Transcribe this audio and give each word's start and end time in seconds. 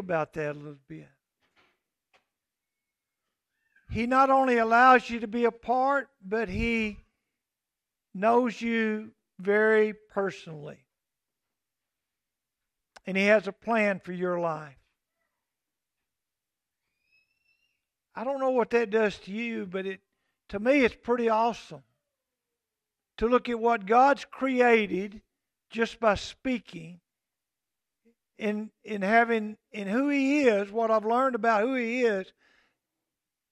about 0.00 0.32
that 0.32 0.56
a 0.56 0.58
little 0.58 0.76
bit. 0.88 1.08
He 3.90 4.06
not 4.06 4.30
only 4.30 4.58
allows 4.58 5.08
you 5.08 5.20
to 5.20 5.28
be 5.28 5.44
a 5.44 5.52
part, 5.52 6.08
but 6.24 6.48
He 6.48 6.98
knows 8.12 8.60
you 8.60 9.12
very 9.38 9.94
personally. 10.10 10.84
And 13.06 13.16
He 13.16 13.26
has 13.26 13.46
a 13.46 13.52
plan 13.52 14.00
for 14.00 14.12
your 14.12 14.40
life. 14.40 14.76
I 18.14 18.24
don't 18.24 18.40
know 18.40 18.50
what 18.50 18.70
that 18.70 18.90
does 18.90 19.16
to 19.20 19.30
you, 19.30 19.66
but 19.66 19.86
it 19.86 20.00
to 20.48 20.58
me 20.58 20.84
it's 20.84 20.96
pretty 21.00 21.28
awesome 21.28 21.82
to 23.16 23.28
look 23.28 23.48
at 23.48 23.58
what 23.58 23.86
God's 23.86 24.24
created 24.24 25.22
just 25.70 26.00
by 26.00 26.16
speaking 26.16 27.00
in 28.40 28.70
in 28.84 29.02
having 29.02 29.56
in 29.70 29.86
who 29.86 30.08
he 30.08 30.42
is, 30.42 30.72
what 30.72 30.90
I've 30.90 31.04
learned 31.04 31.34
about 31.34 31.62
who 31.62 31.74
he 31.74 32.02
is, 32.02 32.32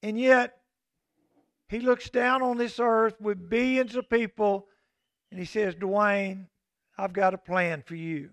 and 0.02 0.18
yet 0.18 0.56
he 1.68 1.80
looks 1.80 2.08
down 2.08 2.42
on 2.42 2.56
this 2.56 2.80
earth 2.80 3.20
with 3.20 3.50
billions 3.50 3.94
of 3.94 4.08
people 4.08 4.66
and 5.30 5.38
he 5.38 5.44
says, 5.44 5.74
Dwayne, 5.74 6.46
I've 6.96 7.12
got 7.12 7.34
a 7.34 7.38
plan 7.38 7.82
for 7.86 7.94
you. 7.94 8.30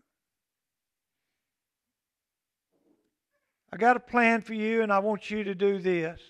I 3.74 3.78
got 3.78 3.98
a 3.98 4.00
plan 4.00 4.42
for 4.42 4.54
you, 4.54 4.84
and 4.84 4.94
I 4.94 5.00
want 5.00 5.30
you 5.30 5.44
to 5.44 5.54
do 5.54 5.80
this. 5.80 6.22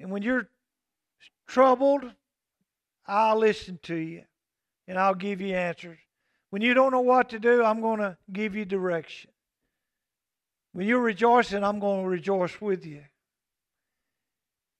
And 0.00 0.10
when 0.10 0.22
you're 0.22 0.48
troubled, 1.46 2.04
I'll 3.06 3.38
listen 3.38 3.78
to 3.84 3.94
you 3.94 4.24
and 4.88 4.98
I'll 4.98 5.14
give 5.14 5.40
you 5.40 5.54
answers. 5.54 5.98
When 6.50 6.62
you 6.62 6.74
don't 6.74 6.92
know 6.92 7.00
what 7.00 7.30
to 7.30 7.38
do, 7.38 7.64
I'm 7.64 7.80
going 7.80 8.00
to 8.00 8.16
give 8.32 8.54
you 8.54 8.64
direction. 8.64 9.30
When 10.72 10.86
you're 10.86 11.00
rejoicing, 11.00 11.64
I'm 11.64 11.80
going 11.80 12.02
to 12.02 12.08
rejoice 12.08 12.60
with 12.60 12.84
you. 12.84 13.02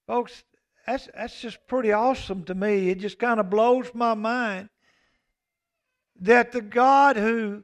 Folks, 0.07 0.43
that's, 0.85 1.09
that's 1.15 1.39
just 1.39 1.65
pretty 1.67 1.91
awesome 1.91 2.43
to 2.45 2.55
me. 2.55 2.89
It 2.89 2.99
just 2.99 3.19
kind 3.19 3.39
of 3.39 3.49
blows 3.49 3.91
my 3.93 4.13
mind 4.13 4.69
that 6.19 6.51
the 6.51 6.61
God 6.61 7.15
who 7.17 7.63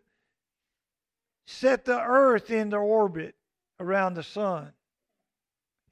set 1.45 1.85
the 1.85 1.99
earth 1.99 2.49
into 2.49 2.77
orbit 2.77 3.35
around 3.79 4.13
the 4.13 4.23
sun 4.23 4.73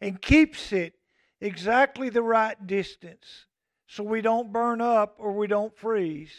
and 0.01 0.21
keeps 0.21 0.71
it 0.73 0.93
exactly 1.39 2.09
the 2.09 2.21
right 2.21 2.67
distance 2.67 3.45
so 3.87 4.03
we 4.03 4.21
don't 4.21 4.51
burn 4.51 4.81
up 4.81 5.15
or 5.17 5.31
we 5.31 5.47
don't 5.47 5.75
freeze, 5.77 6.33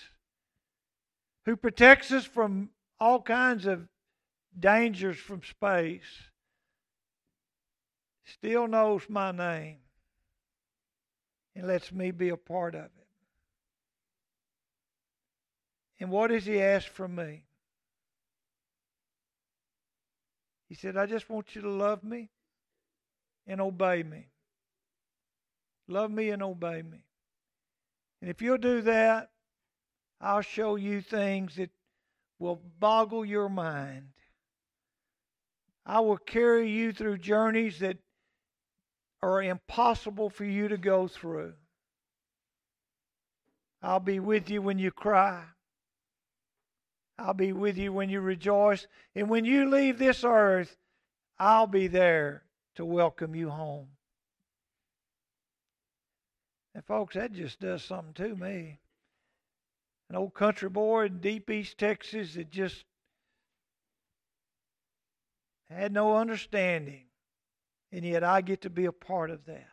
who 1.47 1.56
protects 1.56 2.11
us 2.11 2.25
from 2.25 2.70
all 2.98 3.22
kinds 3.22 3.66
of 3.66 3.89
dangers 4.58 5.16
from 5.16 5.42
space, 5.42 6.30
still 8.25 8.66
knows 8.66 9.03
my 9.08 9.30
name 9.30 9.78
and 11.55 11.69
lets 11.69 11.92
me 11.92 12.11
be 12.11 12.30
a 12.30 12.36
part 12.36 12.75
of 12.75 12.84
it. 12.84 12.91
And 16.00 16.11
what 16.11 16.28
does 16.28 16.44
he 16.44 16.61
ask 16.61 16.88
from 16.88 17.14
me? 17.14 17.44
He 20.69 20.75
said, 20.75 20.97
I 20.97 21.06
just 21.06 21.31
want 21.31 21.55
you 21.55 21.62
to 21.62 21.70
love 21.70 22.03
me 22.03 22.28
and 23.47 23.60
obey 23.60 24.03
me. 24.03 24.27
Love 25.86 26.10
me 26.10 26.31
and 26.31 26.42
obey 26.42 26.83
me. 26.83 27.05
And 28.20 28.28
if 28.28 28.42
you'll 28.42 28.58
do 28.58 28.81
that, 28.83 29.31
I'll 30.20 30.42
show 30.42 30.77
you 30.77 31.00
things 31.00 31.56
that 31.56 31.70
will 32.39 32.61
boggle 32.78 33.25
your 33.25 33.48
mind. 33.48 34.09
I 35.84 36.00
will 36.00 36.17
carry 36.17 36.70
you 36.70 36.92
through 36.92 37.19
journeys 37.19 37.78
that 37.78 37.98
are 39.22 39.42
impossible 39.42 40.31
for 40.31 40.44
you 40.44 40.69
to 40.69 40.77
go 40.77 41.09
through. 41.09 41.55
I'll 43.83 44.00
be 44.00 44.19
with 44.19 44.50
you 44.50 44.62
when 44.62 44.78
you 44.78 44.91
cry. 44.91 45.44
I'll 47.19 47.34
be 47.34 47.53
with 47.53 47.78
you 47.78 47.93
when 47.93 48.10
you 48.10 48.21
rejoice. 48.21 48.87
And 49.15 49.31
when 49.31 49.44
you 49.44 49.71
leave 49.71 49.98
this 49.98 50.25
earth, 50.25 50.77
I'll 51.38 51.66
be 51.66 51.87
there 51.87 52.43
to 52.75 52.84
welcome 52.84 53.34
you 53.34 53.50
home. 53.50 53.88
And 56.75 56.84
folks, 56.84 57.15
that 57.15 57.33
just 57.33 57.60
does 57.60 57.83
something 57.83 58.12
to 58.15 58.34
me. 58.37 58.81
An 60.09 60.17
old 60.17 60.34
country 60.34 60.69
boy 60.69 61.06
in 61.06 61.19
deep 61.19 61.50
East 61.50 61.78
Texas 61.78 62.34
that 62.34 62.50
just 62.50 62.84
had 65.69 65.93
no 65.93 66.17
understanding. 66.17 67.05
And 67.93 68.05
yet 68.05 68.22
I 68.22 68.41
get 68.41 68.62
to 68.62 68.71
be 68.71 68.84
a 68.84 68.93
part 68.93 69.31
of 69.31 69.45
that. 69.47 69.69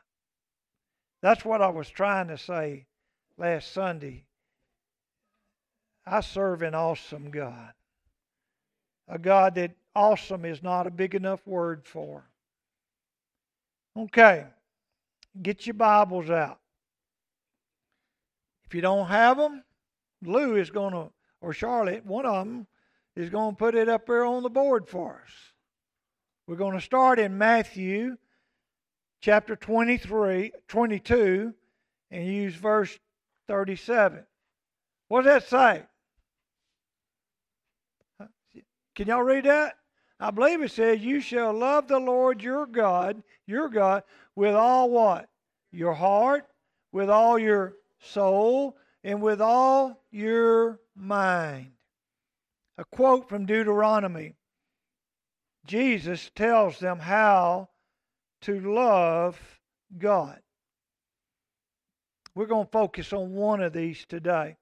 That's 1.22 1.46
what 1.46 1.62
I 1.62 1.70
was 1.70 1.90
trying 1.90 2.28
to 2.28 2.38
say 2.38 2.86
last 3.38 3.72
Sunday. 3.72 4.26
I 6.06 6.22
serve 6.22 6.62
an 6.62 6.76
awesome 6.76 7.32
God. 7.32 7.74
A 9.08 9.18
God 9.18 9.56
that 9.56 9.72
awesome 9.96 10.46
is 10.46 10.64
not 10.64 10.88
a 10.88 10.92
big 10.92 11.16
enough 11.16 11.46
word 11.46 11.86
for. 11.86 12.24
Okay, 13.96 14.46
get 15.42 15.68
your 15.68 15.76
Bibles 15.76 16.30
out. 16.30 16.60
If 18.66 18.74
you 18.74 18.82
don't 18.82 19.08
have 19.08 19.38
them, 19.38 19.64
Lou 20.26 20.56
is 20.56 20.70
going 20.70 20.94
to, 20.94 21.12
or 21.42 21.54
Charlotte, 21.54 22.06
one 22.06 22.26
of 22.26 22.46
them, 22.46 22.68
is 23.16 23.30
going 23.30 23.54
to 23.54 23.58
put 23.58 23.76
it 23.76 23.90
up 23.90 24.08
there 24.08 24.26
on 24.26 24.44
the 24.44 24.50
board 24.50 24.88
for 24.88 25.22
us. 25.24 25.32
We're 26.48 26.56
going 26.56 26.76
to 26.76 26.82
start 26.82 27.20
in 27.20 27.38
Matthew 27.38 28.18
chapter 29.22 29.56
23, 29.56 30.52
22 30.68 31.54
and 32.12 32.28
use 32.28 32.56
verse 32.56 32.98
37. 33.48 34.26
What 35.08 35.24
does 35.24 35.44
that 35.50 35.50
say? 35.50 35.84
Can 38.96 39.08
y'all 39.08 39.24
read 39.24 39.46
that? 39.46 39.76
I 40.20 40.32
believe 40.32 40.62
it 40.62 40.72
says, 40.72 41.02
You 41.02 41.20
shall 41.20 41.54
love 41.54 41.88
the 41.88 42.00
Lord 42.00 42.42
your 42.42 42.66
God, 42.66 43.24
your 43.48 43.70
God, 43.70 44.04
with 44.36 44.56
all 44.56 44.90
what? 44.90 45.30
Your 45.72 45.94
heart, 45.94 46.46
with 46.92 47.10
all 47.10 47.40
your 47.40 47.74
soul, 48.00 48.78
and 49.04 49.22
with 49.22 49.42
all 49.42 50.04
your 50.12 50.80
mind. 50.96 51.72
A 52.78 52.86
quote 52.86 53.30
from 53.30 53.46
Deuteronomy 53.46 54.36
Jesus 55.66 56.30
tells 56.36 56.80
them 56.80 57.00
how 57.00 57.70
to 58.42 58.60
love 58.60 59.40
God. 59.98 60.40
We're 62.36 62.48
going 62.48 62.66
to 62.66 62.72
focus 62.72 63.14
on 63.14 63.34
one 63.34 63.62
of 63.62 63.74
these 63.74 64.06
today, 64.06 64.58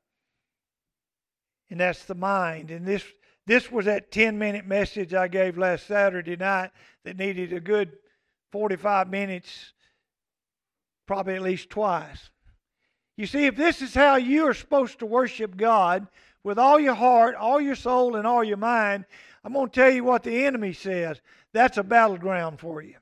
and 1.69 1.79
that's 1.79 2.05
the 2.05 2.15
mind. 2.15 2.69
And 2.69 2.85
this, 2.85 3.03
this 3.47 3.71
was 3.71 3.85
that 3.85 4.11
10 4.11 4.37
minute 4.37 4.67
message 4.67 5.13
I 5.13 5.27
gave 5.27 5.57
last 5.57 5.87
Saturday 5.87 6.35
night 6.35 6.71
that 7.05 7.17
needed 7.17 7.53
a 7.53 7.59
good 7.59 7.93
45 8.51 9.09
minutes, 9.09 9.73
probably 11.07 11.35
at 11.35 11.41
least 11.41 11.69
twice. 11.69 12.29
You 13.21 13.27
see, 13.27 13.45
if 13.45 13.55
this 13.55 13.83
is 13.83 13.93
how 13.93 14.15
you 14.15 14.47
are 14.47 14.53
supposed 14.55 14.97
to 14.97 15.05
worship 15.05 15.55
God 15.55 16.07
with 16.43 16.57
all 16.57 16.79
your 16.79 16.95
heart, 16.95 17.35
all 17.35 17.61
your 17.61 17.75
soul, 17.75 18.15
and 18.15 18.25
all 18.25 18.43
your 18.43 18.57
mind, 18.57 19.05
I'm 19.43 19.53
going 19.53 19.69
to 19.69 19.79
tell 19.79 19.91
you 19.91 20.03
what 20.03 20.23
the 20.23 20.45
enemy 20.45 20.73
says. 20.73 21.21
That's 21.53 21.77
a 21.77 21.83
battleground 21.83 22.59
for 22.59 22.81
you. 22.81 22.95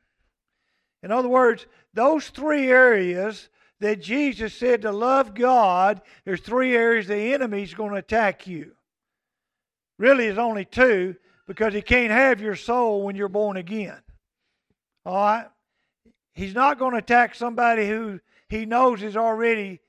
In 1.03 1.13
other 1.13 1.29
words, 1.29 1.67
those 1.93 2.27
three 2.27 2.69
areas 2.69 3.47
that 3.79 4.01
Jesus 4.01 4.53
said 4.53 4.81
to 4.81 4.91
love 4.91 5.33
God, 5.33 6.01
there's 6.25 6.41
three 6.41 6.75
areas 6.75 7.07
the 7.07 7.33
enemy's 7.33 7.73
going 7.73 7.91
to 7.91 7.97
attack 7.99 8.45
you. 8.45 8.73
Really, 9.99 10.25
there's 10.25 10.37
only 10.37 10.65
two 10.65 11.15
because 11.47 11.73
he 11.73 11.81
can't 11.81 12.11
have 12.11 12.41
your 12.41 12.57
soul 12.57 13.03
when 13.03 13.15
you're 13.15 13.29
born 13.29 13.55
again. 13.55 14.01
All 15.05 15.15
right? 15.15 15.47
He's 16.33 16.53
not 16.53 16.77
going 16.77 16.91
to 16.91 16.97
attack 16.97 17.35
somebody 17.35 17.87
who 17.87 18.19
he 18.49 18.65
knows 18.65 19.01
is 19.01 19.15
already 19.15 19.79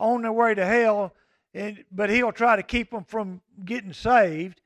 on 0.00 0.22
their 0.22 0.32
way 0.32 0.54
to 0.54 0.64
hell, 0.64 1.14
and, 1.54 1.84
but 1.92 2.10
he'll 2.10 2.32
try 2.32 2.56
to 2.56 2.62
keep 2.62 2.90
them 2.90 3.04
from 3.04 3.40
getting 3.64 3.92
saved. 3.92 4.60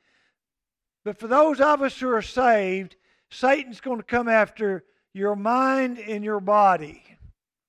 But 1.04 1.19
for 1.19 1.26
those 1.26 1.60
of 1.60 1.82
us 1.82 1.98
who 1.98 2.08
are 2.10 2.22
saved, 2.22 2.96
Satan's 3.31 3.81
going 3.81 3.98
to 3.98 4.04
come 4.04 4.28
after 4.28 4.84
your 5.12 5.36
mind 5.36 5.98
and 5.98 6.25
your 6.25 6.40
body. 6.40 7.02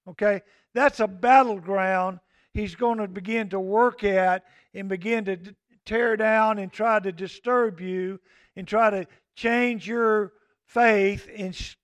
Okay? 0.08 0.42
That's 0.74 1.00
a 1.00 1.08
battleground 1.08 2.20
he's 2.54 2.76
going 2.76 3.00
to 3.00 3.08
begin 3.08 3.50
to 3.50 3.60
work 3.60 4.04
at 4.04 4.46
and 4.74 4.88
begin 4.88 5.26
to 5.26 5.38
tear 5.86 6.16
down 6.16 6.60
and 6.60 6.72
try 6.72 7.00
to 7.00 7.12
disturb 7.12 7.82
you 7.82 8.20
and 8.56 8.68
try 8.68 8.90
to 8.90 9.06
change 9.36 9.88
your 9.88 10.34
faith 10.66 11.28
and, 11.36 11.76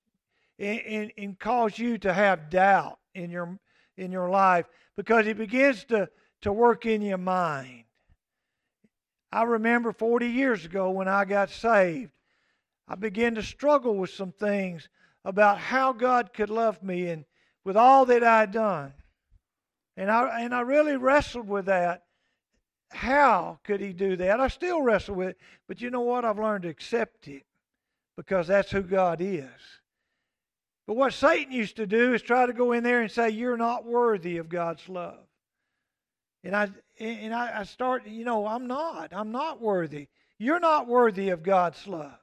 and, 0.57 1.11
and 1.17 1.39
cause 1.39 1.77
you 1.77 1.97
to 1.97 2.13
have 2.13 2.49
doubt 2.49 2.99
in 3.13 3.29
your, 3.29 3.59
in 3.97 4.11
your 4.11 4.29
life 4.29 4.65
because 5.01 5.25
it 5.25 5.35
begins 5.35 5.83
to, 5.85 6.07
to 6.41 6.53
work 6.53 6.85
in 6.85 7.01
your 7.01 7.17
mind. 7.17 7.85
I 9.31 9.41
remember 9.41 9.93
40 9.93 10.27
years 10.27 10.63
ago 10.63 10.91
when 10.91 11.07
I 11.07 11.25
got 11.25 11.49
saved, 11.49 12.11
I 12.87 12.93
began 12.93 13.33
to 13.33 13.41
struggle 13.41 13.95
with 13.95 14.11
some 14.11 14.31
things 14.31 14.89
about 15.25 15.57
how 15.57 15.91
God 15.91 16.33
could 16.33 16.51
love 16.51 16.83
me 16.83 17.07
and 17.07 17.25
with 17.65 17.75
all 17.75 18.05
that 18.05 18.23
I 18.23 18.41
had 18.41 18.51
done. 18.51 18.93
And 19.97 20.11
I, 20.11 20.41
and 20.41 20.53
I 20.53 20.61
really 20.61 20.97
wrestled 20.97 21.47
with 21.47 21.65
that. 21.65 22.03
How 22.91 23.57
could 23.63 23.81
he 23.81 23.93
do 23.93 24.15
that? 24.17 24.39
I 24.39 24.49
still 24.49 24.83
wrestle 24.83 25.15
with 25.15 25.29
it. 25.29 25.37
But 25.67 25.81
you 25.81 25.89
know 25.89 26.01
what? 26.01 26.25
I've 26.25 26.37
learned 26.37 26.61
to 26.61 26.69
accept 26.69 27.27
it 27.27 27.41
because 28.15 28.45
that's 28.49 28.69
who 28.69 28.83
God 28.83 29.19
is. 29.19 29.49
But 30.87 30.95
what 30.95 31.13
Satan 31.13 31.53
used 31.53 31.75
to 31.77 31.87
do 31.87 32.13
is 32.13 32.21
try 32.21 32.45
to 32.45 32.53
go 32.53 32.71
in 32.71 32.83
there 32.83 33.01
and 33.01 33.11
say, 33.11 33.29
You're 33.29 33.57
not 33.57 33.85
worthy 33.85 34.37
of 34.37 34.49
God's 34.49 34.87
love. 34.89 35.19
And 36.43 36.55
I 36.55 36.69
and 36.99 37.33
I, 37.33 37.59
I 37.59 37.63
start, 37.63 38.07
you 38.07 38.25
know, 38.25 38.45
I'm 38.45 38.67
not. 38.67 39.09
I'm 39.11 39.31
not 39.31 39.61
worthy. 39.61 40.07
You're 40.37 40.59
not 40.59 40.87
worthy 40.87 41.29
of 41.29 41.43
God's 41.43 41.87
love. 41.87 42.17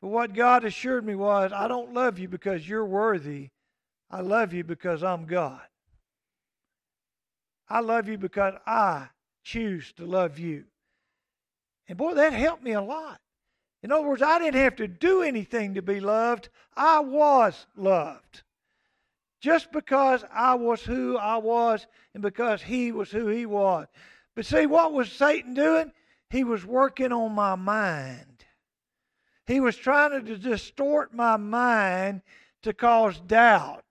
But 0.00 0.08
what 0.08 0.34
God 0.34 0.64
assured 0.64 1.04
me 1.04 1.14
was, 1.14 1.52
I 1.52 1.68
don't 1.68 1.94
love 1.94 2.18
you 2.18 2.28
because 2.28 2.68
you're 2.68 2.84
worthy. 2.84 3.50
I 4.10 4.20
love 4.20 4.52
you 4.52 4.64
because 4.64 5.02
I'm 5.02 5.24
God. 5.26 5.60
I 7.68 7.80
love 7.80 8.08
you 8.08 8.18
because 8.18 8.54
I 8.66 9.08
choose 9.42 9.92
to 9.94 10.04
love 10.04 10.38
you. 10.38 10.64
And 11.88 11.96
boy, 11.96 12.14
that 12.14 12.32
helped 12.32 12.62
me 12.62 12.72
a 12.72 12.82
lot. 12.82 13.21
In 13.82 13.90
other 13.90 14.06
words, 14.06 14.22
I 14.22 14.38
didn't 14.38 14.60
have 14.60 14.76
to 14.76 14.86
do 14.86 15.22
anything 15.22 15.74
to 15.74 15.82
be 15.82 16.00
loved. 16.00 16.48
I 16.76 17.00
was 17.00 17.66
loved. 17.76 18.42
Just 19.40 19.72
because 19.72 20.24
I 20.32 20.54
was 20.54 20.82
who 20.82 21.16
I 21.16 21.36
was 21.36 21.86
and 22.14 22.22
because 22.22 22.62
he 22.62 22.92
was 22.92 23.10
who 23.10 23.26
he 23.26 23.44
was. 23.44 23.88
But 24.36 24.46
see, 24.46 24.66
what 24.66 24.92
was 24.92 25.10
Satan 25.10 25.54
doing? 25.54 25.90
He 26.30 26.44
was 26.44 26.64
working 26.64 27.12
on 27.12 27.32
my 27.32 27.56
mind. 27.56 28.44
He 29.46 29.58
was 29.58 29.76
trying 29.76 30.24
to 30.24 30.38
distort 30.38 31.12
my 31.12 31.36
mind 31.36 32.22
to 32.62 32.72
cause 32.72 33.20
doubt. 33.20 33.84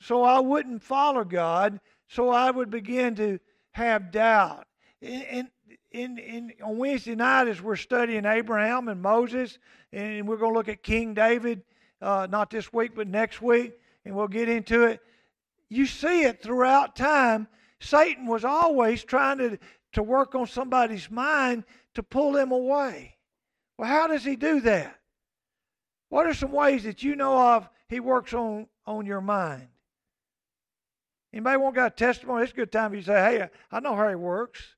So 0.00 0.22
I 0.22 0.38
wouldn't 0.38 0.82
follow 0.82 1.24
God, 1.24 1.80
so 2.06 2.28
I 2.30 2.52
would 2.52 2.70
begin 2.70 3.16
to 3.16 3.40
have 3.72 4.12
doubt. 4.12 4.66
And, 5.02 5.50
in, 5.92 6.18
in, 6.18 6.52
on 6.62 6.78
Wednesday 6.78 7.14
night, 7.14 7.48
as 7.48 7.62
we're 7.62 7.76
studying 7.76 8.24
Abraham 8.24 8.88
and 8.88 9.00
Moses, 9.00 9.58
and 9.92 10.28
we're 10.28 10.36
going 10.36 10.52
to 10.52 10.58
look 10.58 10.68
at 10.68 10.82
King 10.82 11.14
David, 11.14 11.62
uh, 12.02 12.26
not 12.30 12.50
this 12.50 12.72
week, 12.72 12.92
but 12.94 13.08
next 13.08 13.40
week, 13.40 13.72
and 14.04 14.14
we'll 14.14 14.28
get 14.28 14.48
into 14.48 14.84
it. 14.84 15.00
You 15.68 15.86
see 15.86 16.22
it 16.22 16.42
throughout 16.42 16.96
time. 16.96 17.48
Satan 17.80 18.26
was 18.26 18.44
always 18.44 19.04
trying 19.04 19.38
to, 19.38 19.58
to 19.92 20.02
work 20.02 20.34
on 20.34 20.46
somebody's 20.46 21.10
mind 21.10 21.64
to 21.94 22.02
pull 22.02 22.32
them 22.32 22.52
away. 22.52 23.16
Well, 23.76 23.88
how 23.88 24.06
does 24.06 24.24
he 24.24 24.36
do 24.36 24.60
that? 24.60 24.98
What 26.08 26.26
are 26.26 26.34
some 26.34 26.52
ways 26.52 26.84
that 26.84 27.02
you 27.02 27.16
know 27.16 27.38
of 27.54 27.68
he 27.88 28.00
works 28.00 28.34
on, 28.34 28.66
on 28.86 29.06
your 29.06 29.20
mind? 29.20 29.68
Anybody 31.32 31.58
want 31.58 31.74
got 31.74 31.92
a 31.92 31.94
testimony? 31.94 32.42
It's 32.42 32.52
a 32.52 32.56
good 32.56 32.72
time 32.72 32.92
if 32.92 32.96
you 32.96 33.02
say, 33.02 33.38
hey, 33.38 33.48
I 33.70 33.80
know 33.80 33.94
how 33.94 34.08
he 34.08 34.14
works. 34.14 34.74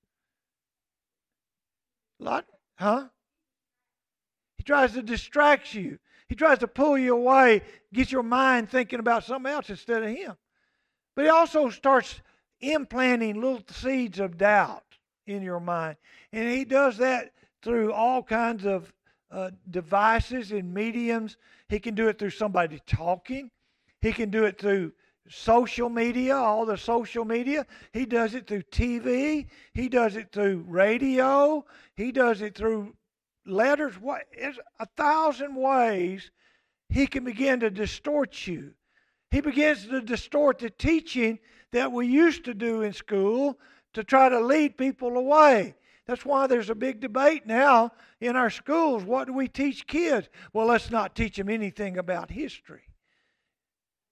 Lot, 2.20 2.46
huh? 2.76 3.08
He 4.56 4.62
tries 4.62 4.93
to 4.93 5.02
distract 5.02 5.75
you. 5.75 5.99
He 6.28 6.34
tries 6.34 6.58
to 6.58 6.69
pull 6.69 6.96
you 6.96 7.14
away, 7.17 7.62
get 7.93 8.12
your 8.12 8.22
mind 8.22 8.70
thinking 8.70 9.00
about 9.00 9.25
something 9.25 9.50
else 9.50 9.70
instead 9.70 10.02
of 10.02 10.11
him. 10.11 10.37
But 11.17 11.25
he 11.25 11.31
also 11.31 11.70
starts 11.70 12.20
implanting 12.61 13.40
little 13.40 13.62
seeds 13.70 14.20
of 14.20 14.37
doubt 14.37 14.84
in 15.26 15.43
your 15.43 15.61
mind. 15.61 15.96
And 16.32 16.49
he 16.49 16.64
does 16.64 16.99
that 16.99 17.32
through 17.62 17.93
all 17.93 18.22
kinds 18.22 18.64
of 18.64 18.93
uh, 19.31 19.50
devices 19.70 20.52
and 20.52 20.72
mediums. 20.72 21.37
He 21.69 21.81
can 21.81 21.94
do 21.94 22.08
it 22.08 22.19
through 22.19 22.31
somebody 22.31 22.81
talking. 22.87 23.50
He 24.00 24.12
can 24.12 24.31
do 24.31 24.44
it 24.44 24.58
through 24.58 24.93
social 25.31 25.88
media, 25.88 26.37
all 26.37 26.67
the 26.67 26.77
social 26.77 27.25
media. 27.25 27.65
He 27.93 28.05
does 28.05 28.35
it 28.35 28.47
through 28.47 28.62
TV. 28.65 29.47
He 29.73 29.88
does 29.88 30.17
it 30.17 30.32
through 30.32 30.65
radio. 30.67 31.65
He 31.94 32.12
does 32.12 32.43
it 32.43 32.56
through 32.56 32.94
letters. 33.47 33.94
What 33.94 34.23
is 34.37 34.59
a 34.79 34.87
thousand 34.97 35.55
ways 35.55 36.31
he 36.91 37.06
can 37.06 37.25
begin 37.25 37.61
to 37.61 37.71
distort 37.71 38.47
you. 38.47 38.73
He 39.31 39.41
begins 39.41 39.87
to 39.87 40.00
distort 40.00 40.59
the 40.59 40.71
teaching 40.71 41.38
that 41.71 41.93
we 41.93 42.09
used 42.09 42.44
to 42.44 42.55
do 42.55 42.82
in 42.82 42.93
school 42.93 43.59
to 43.94 44.03
try 44.03 44.29
to 44.29 44.41
lead 44.41 44.77
people 44.77 45.17
away. 45.17 45.77
That's 46.06 46.25
why 46.25 46.49
there's 46.49 46.71
a 46.71 46.75
big 46.75 46.99
debate 47.00 47.47
now 47.47 47.93
in 48.21 48.35
our 48.35 48.50
schools. 48.50 49.05
What 49.05 49.29
do 49.29 49.32
we 49.32 49.47
teach 49.47 49.87
kids? 49.87 50.29
Well, 50.53 50.67
let's 50.67 50.91
not 50.91 51.15
teach 51.15 51.37
them 51.37 51.49
anything 51.49 51.97
about 51.97 52.31
history. 52.31 52.90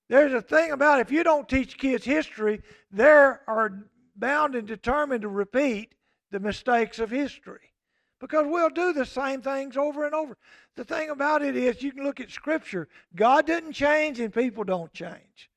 There's 0.09 0.33
a 0.33 0.41
thing 0.41 0.71
about 0.71 1.01
if 1.01 1.13
you 1.13 1.23
don't 1.23 1.49
teach 1.49 1.77
kids 1.77 2.05
history, 2.05 2.63
they 2.91 3.05
are 3.05 3.85
bound 4.17 4.55
and 4.55 4.67
determined 4.67 5.23
to 5.23 5.29
repeat 5.29 5.95
the 6.31 6.41
mistakes 6.41 6.99
of 6.99 7.11
history. 7.11 7.73
Because 8.21 8.47
we'll 8.49 8.71
do 8.71 8.93
the 8.93 9.07
same 9.07 9.43
things 9.43 9.77
over 9.77 10.05
and 10.05 10.15
over. 10.15 10.37
The 10.77 10.85
thing 10.85 11.11
about 11.11 11.43
it 11.43 11.57
is, 11.57 11.83
you 11.83 11.93
can 11.93 12.05
look 12.05 12.21
at 12.21 12.31
Scripture. 12.31 12.89
God 13.15 13.47
didn't 13.47 13.75
change 13.75 14.19
and 14.19 14.33
people 14.33 14.65
don't 14.65 14.93
change. 14.93 15.51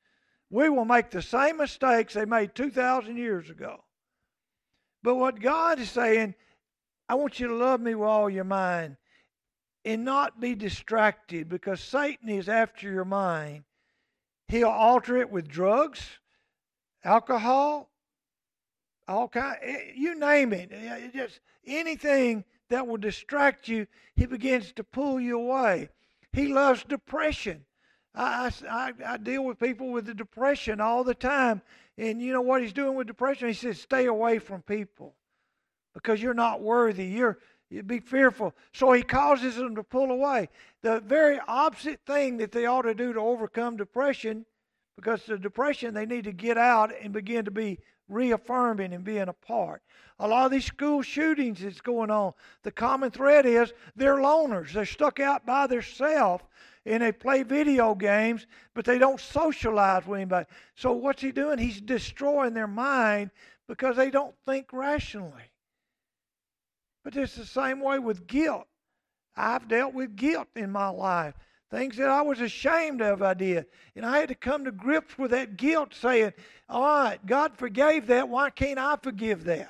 We 0.49 0.69
will 0.69 0.85
make 0.85 1.09
the 1.09 1.21
same 1.21 1.57
mistakes 1.57 2.13
they 2.13 2.25
made 2.25 2.53
2,000 2.53 3.17
years 3.17 3.49
ago. 3.49 3.83
But 5.01 5.15
what 5.15 5.39
God 5.39 5.79
is 5.79 5.89
saying, 5.89 6.35
I 7.09 7.15
want 7.15 7.39
you 7.39 7.47
to 7.47 7.55
love 7.55 7.81
me 7.81 7.95
with 7.95 8.07
all 8.07 8.29
your 8.29 8.43
mind 8.43 8.97
and 9.83 10.05
not 10.05 10.39
be 10.39 10.53
distracted 10.53 11.49
because 11.49 11.81
Satan 11.81 12.29
is 12.29 12.47
after 12.47 12.91
your 12.91 13.05
mind 13.05 13.63
He'll 14.51 14.67
alter 14.67 15.15
it 15.15 15.31
with 15.31 15.47
drugs, 15.47 16.19
alcohol, 17.05 17.89
all 19.07 19.29
kind. 19.29 19.55
Eh, 19.61 19.93
you 19.95 20.13
name 20.19 20.51
it. 20.51 21.13
Just 21.13 21.39
anything 21.65 22.43
that 22.67 22.85
will 22.85 22.97
distract 22.97 23.69
you, 23.69 23.87
he 24.13 24.25
begins 24.25 24.73
to 24.73 24.83
pull 24.83 25.21
you 25.21 25.39
away. 25.39 25.87
He 26.33 26.47
loves 26.47 26.83
depression. 26.83 27.63
I, 28.13 28.51
I, 28.69 28.91
I 29.05 29.15
deal 29.15 29.45
with 29.45 29.57
people 29.57 29.89
with 29.89 30.05
the 30.05 30.13
depression 30.13 30.81
all 30.81 31.05
the 31.05 31.15
time. 31.15 31.61
And 31.97 32.21
you 32.21 32.33
know 32.33 32.41
what 32.41 32.61
he's 32.61 32.73
doing 32.73 32.95
with 32.95 33.07
depression? 33.07 33.47
He 33.47 33.53
says, 33.53 33.79
stay 33.79 34.07
away 34.07 34.39
from 34.39 34.63
people 34.63 35.15
because 35.93 36.21
you're 36.21 36.33
not 36.33 36.61
worthy. 36.61 37.05
You're, 37.05 37.39
You'd 37.71 37.87
be 37.87 38.01
fearful. 38.01 38.53
So 38.73 38.91
he 38.91 39.01
causes 39.01 39.55
them 39.55 39.75
to 39.75 39.83
pull 39.83 40.11
away. 40.11 40.49
The 40.81 40.99
very 40.99 41.39
opposite 41.47 42.01
thing 42.05 42.37
that 42.37 42.51
they 42.51 42.65
ought 42.65 42.81
to 42.81 42.93
do 42.93 43.13
to 43.13 43.19
overcome 43.19 43.77
depression, 43.77 44.45
because 44.97 45.23
the 45.25 45.37
depression, 45.37 45.93
they 45.93 46.05
need 46.05 46.25
to 46.25 46.33
get 46.33 46.57
out 46.57 46.91
and 47.01 47.13
begin 47.13 47.45
to 47.45 47.51
be 47.51 47.79
reaffirming 48.09 48.91
and 48.91 49.05
being 49.05 49.29
a 49.29 49.33
part. 49.33 49.81
A 50.19 50.27
lot 50.27 50.45
of 50.45 50.51
these 50.51 50.65
school 50.65 51.01
shootings 51.01 51.61
that's 51.61 51.79
going 51.79 52.11
on, 52.11 52.33
the 52.63 52.71
common 52.71 53.09
thread 53.09 53.45
is 53.45 53.71
they're 53.95 54.17
loners. 54.17 54.73
They're 54.73 54.85
stuck 54.85 55.21
out 55.21 55.45
by 55.45 55.65
themselves 55.67 56.43
and 56.85 57.01
they 57.01 57.13
play 57.13 57.43
video 57.43 57.95
games, 57.95 58.47
but 58.73 58.83
they 58.83 58.97
don't 58.97 59.19
socialize 59.19 60.05
with 60.05 60.19
anybody. 60.19 60.47
So 60.75 60.91
what's 60.91 61.21
he 61.21 61.31
doing? 61.31 61.57
He's 61.57 61.79
destroying 61.79 62.53
their 62.53 62.67
mind 62.67 63.31
because 63.67 63.95
they 63.95 64.11
don't 64.11 64.35
think 64.45 64.73
rationally. 64.73 65.50
But 67.03 67.15
it's 67.15 67.35
the 67.35 67.45
same 67.45 67.81
way 67.81 67.99
with 67.99 68.27
guilt. 68.27 68.67
I've 69.35 69.67
dealt 69.67 69.93
with 69.93 70.15
guilt 70.15 70.47
in 70.55 70.71
my 70.71 70.89
life. 70.89 71.33
Things 71.71 71.95
that 71.97 72.09
I 72.09 72.21
was 72.21 72.41
ashamed 72.41 73.01
of, 73.01 73.21
I 73.21 73.33
did. 73.33 73.65
And 73.95 74.05
I 74.05 74.19
had 74.19 74.27
to 74.27 74.35
come 74.35 74.65
to 74.65 74.71
grips 74.71 75.17
with 75.17 75.31
that 75.31 75.55
guilt, 75.55 75.95
saying, 75.95 76.33
All 76.67 76.81
right, 76.81 77.25
God 77.25 77.57
forgave 77.57 78.07
that. 78.07 78.27
Why 78.27 78.49
can't 78.49 78.77
I 78.77 78.97
forgive 79.01 79.45
that? 79.45 79.69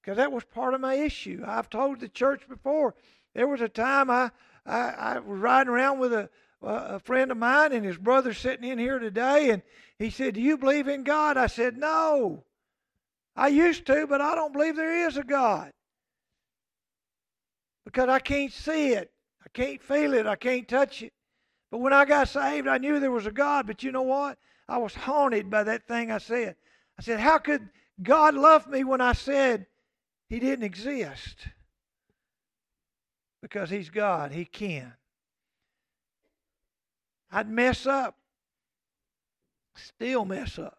Because 0.00 0.16
that 0.16 0.32
was 0.32 0.42
part 0.44 0.72
of 0.72 0.80
my 0.80 0.94
issue. 0.94 1.44
I've 1.46 1.68
told 1.68 2.00
the 2.00 2.08
church 2.08 2.48
before. 2.48 2.94
There 3.34 3.46
was 3.46 3.60
a 3.60 3.68
time 3.68 4.10
I, 4.10 4.30
I, 4.64 4.90
I 4.90 5.18
was 5.18 5.38
riding 5.38 5.70
around 5.70 5.98
with 5.98 6.14
a, 6.14 6.30
a 6.62 6.98
friend 7.00 7.30
of 7.30 7.36
mine, 7.36 7.72
and 7.72 7.84
his 7.84 7.98
brother 7.98 8.32
sitting 8.32 8.68
in 8.68 8.78
here 8.78 8.98
today, 8.98 9.50
and 9.50 9.62
he 9.98 10.08
said, 10.08 10.34
Do 10.34 10.40
you 10.40 10.56
believe 10.56 10.88
in 10.88 11.04
God? 11.04 11.36
I 11.36 11.46
said, 11.46 11.76
No. 11.76 12.44
I 13.36 13.48
used 13.48 13.86
to, 13.86 14.06
but 14.06 14.22
I 14.22 14.34
don't 14.34 14.52
believe 14.52 14.76
there 14.76 15.06
is 15.06 15.18
a 15.18 15.22
God 15.22 15.72
because 17.90 18.08
I 18.08 18.20
can't 18.20 18.52
see 18.52 18.92
it. 18.92 19.10
I 19.44 19.48
can't 19.52 19.82
feel 19.82 20.14
it. 20.14 20.24
I 20.24 20.36
can't 20.36 20.68
touch 20.68 21.02
it. 21.02 21.12
But 21.72 21.78
when 21.78 21.92
I 21.92 22.04
got 22.04 22.28
saved, 22.28 22.68
I 22.68 22.78
knew 22.78 23.00
there 23.00 23.10
was 23.10 23.26
a 23.26 23.32
God. 23.32 23.66
But 23.66 23.82
you 23.82 23.90
know 23.90 24.02
what? 24.02 24.38
I 24.68 24.78
was 24.78 24.94
haunted 24.94 25.50
by 25.50 25.64
that 25.64 25.88
thing 25.88 26.12
I 26.12 26.18
said. 26.18 26.54
I 26.96 27.02
said, 27.02 27.18
How 27.18 27.38
could 27.38 27.68
God 28.00 28.34
love 28.34 28.68
me 28.68 28.84
when 28.84 29.00
I 29.00 29.12
said 29.12 29.66
He 30.28 30.38
didn't 30.38 30.64
exist? 30.64 31.48
Because 33.42 33.70
He's 33.70 33.90
God, 33.90 34.30
He 34.30 34.44
can. 34.44 34.92
I'd 37.32 37.50
mess 37.50 37.86
up, 37.86 38.16
still 39.74 40.24
mess 40.24 40.60
up. 40.60 40.78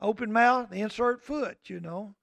Open 0.00 0.32
mouth, 0.32 0.72
insert 0.72 1.22
foot, 1.22 1.58
you 1.66 1.78
know. 1.78 2.16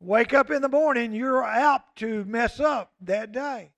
Wake 0.00 0.32
up 0.32 0.50
in 0.50 0.62
the 0.62 0.68
morning, 0.68 1.12
you're 1.12 1.42
apt 1.44 1.98
to 1.98 2.24
mess 2.24 2.60
up 2.60 2.92
that 3.00 3.32
day. 3.32 3.72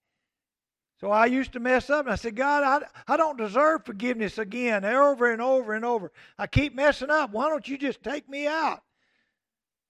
So 1.00 1.10
I 1.10 1.26
used 1.26 1.54
to 1.54 1.60
mess 1.60 1.88
up, 1.88 2.04
and 2.04 2.12
I 2.12 2.16
said, 2.16 2.36
God, 2.36 2.62
I, 2.62 3.14
I 3.14 3.16
don't 3.16 3.38
deserve 3.38 3.86
forgiveness 3.86 4.36
again, 4.36 4.84
over 4.84 5.32
and 5.32 5.40
over 5.40 5.72
and 5.72 5.82
over. 5.82 6.12
I 6.38 6.46
keep 6.46 6.74
messing 6.74 7.08
up. 7.08 7.32
Why 7.32 7.48
don't 7.48 7.66
you 7.66 7.78
just 7.78 8.02
take 8.02 8.28
me 8.28 8.46
out? 8.46 8.82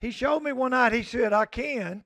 He 0.00 0.12
showed 0.12 0.44
me 0.44 0.52
one 0.52 0.70
night, 0.70 0.92
he 0.92 1.02
said, 1.02 1.32
I 1.32 1.46
can. 1.46 2.04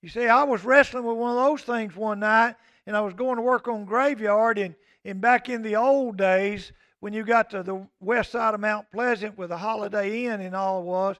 You 0.00 0.08
see, 0.08 0.26
I 0.26 0.42
was 0.44 0.64
wrestling 0.64 1.04
with 1.04 1.18
one 1.18 1.36
of 1.36 1.44
those 1.44 1.62
things 1.62 1.94
one 1.94 2.20
night, 2.20 2.56
and 2.86 2.96
I 2.96 3.02
was 3.02 3.12
going 3.12 3.36
to 3.36 3.42
work 3.42 3.68
on 3.68 3.84
graveyard, 3.84 4.56
and, 4.56 4.74
and 5.04 5.20
back 5.20 5.50
in 5.50 5.60
the 5.60 5.76
old 5.76 6.16
days, 6.16 6.72
when 7.00 7.12
you 7.12 7.24
got 7.24 7.50
to 7.50 7.62
the 7.62 7.86
west 8.00 8.32
side 8.32 8.54
of 8.54 8.60
Mount 8.60 8.90
Pleasant 8.90 9.36
with 9.36 9.50
the 9.50 9.58
Holiday 9.58 10.24
Inn 10.24 10.40
and 10.40 10.56
all 10.56 10.80
it 10.80 10.84
was, 10.84 11.16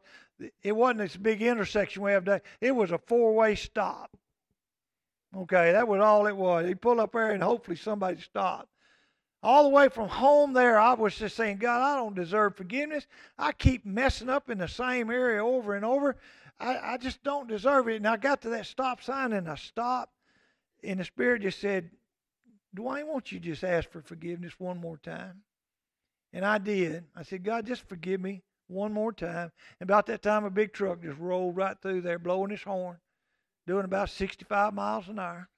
it 0.63 0.73
wasn't 0.73 1.01
this 1.01 1.17
big 1.17 1.43
intersection 1.43 2.03
we 2.03 2.13
have 2.13 2.25
today. 2.25 2.41
It 2.61 2.73
was 2.73 2.91
a 2.91 2.99
four-way 2.99 3.55
stop. 3.55 4.17
Okay, 5.35 5.73
that 5.73 5.89
was 5.89 6.01
all 6.01 6.27
it 6.27 6.37
was. 6.37 6.67
He 6.67 6.75
pulled 6.75 7.01
up 7.01 7.13
there 7.13 7.31
and 7.31 7.43
hopefully 7.43 7.77
somebody 7.77 8.21
stopped. 8.21 8.69
All 9.43 9.65
the 9.65 9.71
way 9.71 9.89
from 9.89 10.09
home 10.09 10.53
there, 10.53 10.79
I 10.79 10.95
was 10.95 11.17
just 11.17 11.37
saying, 11.37 11.57
God, 11.59 11.81
I 11.81 11.97
don't 11.97 12.15
deserve 12.15 12.57
forgiveness. 12.57 13.07
I 13.39 13.53
keep 13.53 13.85
messing 13.85 14.29
up 14.29 14.51
in 14.51 14.59
the 14.59 14.69
same 14.69 15.11
area 15.11 15.45
over 15.45 15.75
and 15.75 15.85
over. 15.85 16.17
I, 16.61 16.79
I 16.93 16.97
just 16.97 17.25
don't 17.25 17.49
deserve 17.49 17.89
it. 17.89 17.97
And 17.97 18.07
I 18.07 18.19
got 18.19 18.43
to 18.43 18.51
that 18.51 18.67
stop 18.67 19.03
sign 19.03 19.33
and 19.33 19.49
I 19.49 19.57
stopped. 19.57 20.13
And 20.85 21.01
the 21.01 21.05
Spirit 21.05 21.43
just 21.43 21.61
said, 21.61 21.91
Dwayne, 22.77 23.07
won't 23.07 23.33
you 23.33 23.41
just 23.41 23.65
ask 23.65 23.91
for 23.91 24.01
forgiveness 24.01 24.53
one 24.59 24.79
more 24.79 24.99
time? 24.99 25.43
And 26.33 26.45
I 26.45 26.59
did. 26.59 27.05
I 27.17 27.23
said, 27.25 27.43
God, 27.43 27.67
just 27.67 27.89
forgive 27.89 28.21
me 28.21 28.43
one 28.73 28.93
more 28.93 29.12
time. 29.12 29.52
And 29.81 29.88
about 29.88 30.07
that 30.07 30.23
time, 30.23 30.45
a 30.45 30.50
big 30.50 30.73
truck 30.73 31.02
just 31.02 31.19
rolled 31.19 31.57
right 31.57 31.76
through 31.81 32.00
there, 32.00 32.19
blowing 32.19 32.50
his 32.50 32.62
horn 32.62 32.99
doing 33.67 33.85
about 33.85 34.11
65 34.11 34.75
miles 34.75 35.09
an 35.09 35.19
hour. 35.19 35.49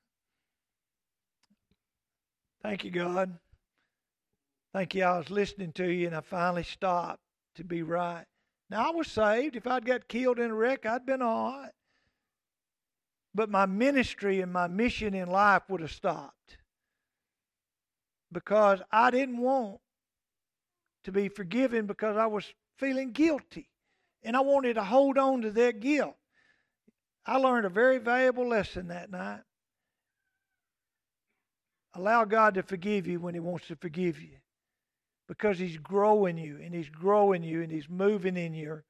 Thank 2.63 2.85
you, 2.85 2.91
God. 2.91 3.39
Thank 4.73 4.95
you. 4.95 5.05
I 5.05 5.19
was 5.19 5.31
listening 5.31 5.73
to 5.73 5.87
you 5.87 6.07
and 6.07 6.17
I 6.17 6.21
finally 6.21 6.63
stopped 6.63 7.21
to 7.57 7.65
be 7.65 7.83
right. 7.83 8.25
Now, 8.71 8.89
I 8.89 8.91
was 8.91 9.09
saved. 9.09 9.57
If 9.57 9.67
I'd 9.67 9.85
got 9.85 10.09
killed 10.09 10.39
in 10.39 10.51
a 10.51 10.55
wreck, 10.55 10.87
I'd 10.87 11.07
been 11.07 11.23
all 11.23 11.53
right. 11.53 11.71
But 13.35 13.51
my 13.51 13.67
ministry 13.67 14.41
and 14.41 14.53
my 14.53 14.67
mission 14.67 15.15
in 15.15 15.29
life 15.29 15.63
would 15.69 15.81
have 15.81 15.93
stopped 15.93 16.59
because 18.33 18.81
I 18.91 19.11
didn't 19.11 19.39
want 19.39 19.79
to 21.05 21.13
be 21.13 21.29
forgiven 21.29 21.87
because 21.87 22.17
I 22.17 22.27
was 22.27 22.53
feeling 22.79 23.13
guilty. 23.13 23.69
And 24.23 24.37
I 24.37 24.41
wanted 24.41 24.75
to 24.75 24.85
hold 24.85 25.19
on 25.19 25.43
to 25.43 25.51
that 25.51 25.81
guilt. 25.81 26.17
I 27.27 27.37
learned 27.39 27.67
a 27.67 27.71
very 27.71 27.99
valuable 27.99 28.49
lesson 28.49 28.89
that 28.89 29.11
night. 29.11 29.41
Allow 31.95 32.25
God 32.25 32.55
to 32.55 32.63
forgive 32.63 33.07
you 33.07 33.21
when 33.21 33.35
He 33.35 33.41
wants 33.41 33.69
to 33.69 33.77
forgive 33.77 34.21
you 34.21 34.37
because 35.29 35.59
He's 35.59 35.79
growing 35.79 36.37
you 36.37 36.59
and 36.63 36.75
He's 36.75 36.89
growing 36.89 37.43
you 37.43 37.63
and 37.63 37.71
He's 37.71 37.89
moving 37.89 38.37
in 38.37 38.53
you. 38.53 38.83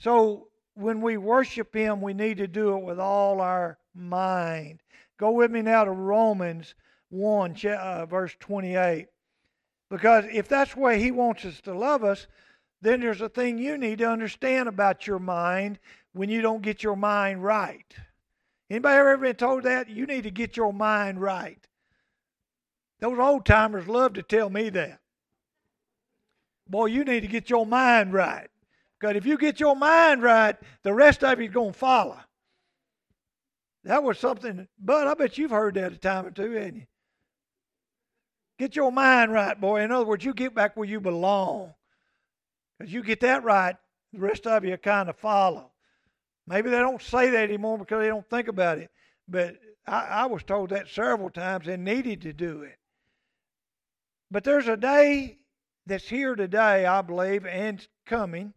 So 0.00 0.48
when 0.74 1.00
we 1.00 1.16
worship 1.16 1.74
Him, 1.74 2.00
we 2.00 2.14
need 2.14 2.38
to 2.38 2.46
do 2.46 2.76
it 2.76 2.82
with 2.82 2.98
all 2.98 3.40
our 3.40 3.78
mind. 3.94 4.80
Go 5.18 5.30
with 5.32 5.50
me 5.50 5.62
now 5.62 5.84
to 5.84 5.90
Romans 5.90 6.74
1, 7.10 7.56
uh, 7.66 8.06
verse 8.06 8.34
28. 8.38 9.06
Because 9.90 10.24
if 10.32 10.48
that's 10.48 10.74
the 10.74 10.80
way 10.80 11.00
He 11.00 11.10
wants 11.10 11.44
us 11.44 11.60
to 11.62 11.76
love 11.76 12.04
us, 12.04 12.26
then 12.80 13.00
there's 13.00 13.20
a 13.20 13.28
thing 13.28 13.58
you 13.58 13.76
need 13.76 13.98
to 13.98 14.08
understand 14.08 14.68
about 14.68 15.06
your 15.06 15.18
mind 15.18 15.78
when 16.12 16.28
you 16.28 16.40
don't 16.40 16.62
get 16.62 16.82
your 16.82 16.96
mind 16.96 17.42
right. 17.42 17.94
Anybody 18.70 18.98
ever 18.98 19.16
been 19.16 19.36
told 19.36 19.64
that? 19.64 19.88
You 19.88 20.06
need 20.06 20.24
to 20.24 20.30
get 20.30 20.56
your 20.56 20.72
mind 20.72 21.20
right. 21.20 21.58
Those 23.00 23.18
old 23.18 23.46
timers 23.46 23.88
love 23.88 24.14
to 24.14 24.22
tell 24.22 24.50
me 24.50 24.68
that. 24.70 25.00
Boy, 26.68 26.86
you 26.86 27.04
need 27.04 27.20
to 27.20 27.28
get 27.28 27.48
your 27.48 27.64
mind 27.64 28.12
right. 28.12 28.48
Because 28.98 29.16
if 29.16 29.24
you 29.24 29.38
get 29.38 29.60
your 29.60 29.76
mind 29.76 30.22
right, 30.22 30.56
the 30.82 30.92
rest 30.92 31.24
of 31.24 31.40
you's 31.40 31.52
going 31.52 31.72
to 31.72 31.78
follow. 31.78 32.18
That 33.84 34.02
was 34.02 34.18
something, 34.18 34.68
but 34.78 35.06
I 35.06 35.14
bet 35.14 35.38
you've 35.38 35.52
heard 35.52 35.74
that 35.74 35.92
a 35.92 35.96
time 35.96 36.26
or 36.26 36.30
two, 36.30 36.50
haven't 36.52 36.76
you? 36.76 36.86
Get 38.58 38.74
your 38.74 38.90
mind 38.90 39.32
right, 39.32 39.58
boy. 39.58 39.82
In 39.82 39.92
other 39.92 40.04
words, 40.04 40.24
you 40.24 40.34
get 40.34 40.54
back 40.54 40.76
where 40.76 40.88
you 40.88 41.00
belong. 41.00 41.72
Because 42.78 42.92
you 42.92 43.02
get 43.02 43.20
that 43.20 43.44
right, 43.44 43.76
the 44.12 44.20
rest 44.20 44.46
of 44.46 44.64
you 44.64 44.76
kind 44.76 45.08
of 45.08 45.16
follow. 45.16 45.70
Maybe 46.46 46.70
they 46.70 46.78
don't 46.78 47.02
say 47.02 47.30
that 47.30 47.44
anymore 47.44 47.78
because 47.78 48.00
they 48.00 48.08
don't 48.08 48.28
think 48.28 48.48
about 48.48 48.78
it. 48.78 48.90
But 49.28 49.56
I, 49.86 50.04
I 50.04 50.26
was 50.26 50.42
told 50.42 50.70
that 50.70 50.88
several 50.88 51.30
times 51.30 51.68
and 51.68 51.84
needed 51.84 52.22
to 52.22 52.32
do 52.32 52.62
it. 52.62 52.78
But 54.30 54.44
there's 54.44 54.68
a 54.68 54.76
day 54.76 55.38
that's 55.86 56.08
here 56.08 56.34
today, 56.34 56.86
I 56.86 57.02
believe, 57.02 57.46
and 57.46 57.86
coming. 58.06 58.54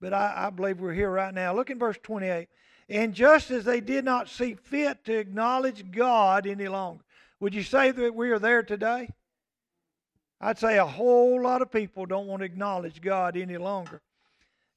But 0.00 0.12
I, 0.12 0.46
I 0.46 0.50
believe 0.50 0.80
we're 0.80 0.92
here 0.92 1.10
right 1.10 1.32
now. 1.32 1.54
Look 1.54 1.70
in 1.70 1.78
verse 1.78 1.98
28. 2.02 2.48
And 2.88 3.14
just 3.14 3.50
as 3.50 3.64
they 3.64 3.80
did 3.80 4.04
not 4.04 4.28
see 4.28 4.54
fit 4.54 5.04
to 5.04 5.16
acknowledge 5.16 5.90
God 5.90 6.46
any 6.46 6.68
longer. 6.68 7.04
Would 7.40 7.54
you 7.54 7.62
say 7.62 7.90
that 7.90 8.14
we 8.14 8.30
are 8.30 8.38
there 8.38 8.62
today? 8.62 9.08
I'd 10.44 10.58
say 10.58 10.76
a 10.76 10.84
whole 10.84 11.40
lot 11.40 11.62
of 11.62 11.70
people 11.70 12.04
don't 12.04 12.26
want 12.26 12.40
to 12.40 12.46
acknowledge 12.46 13.00
God 13.00 13.36
any 13.36 13.56
longer. 13.56 14.02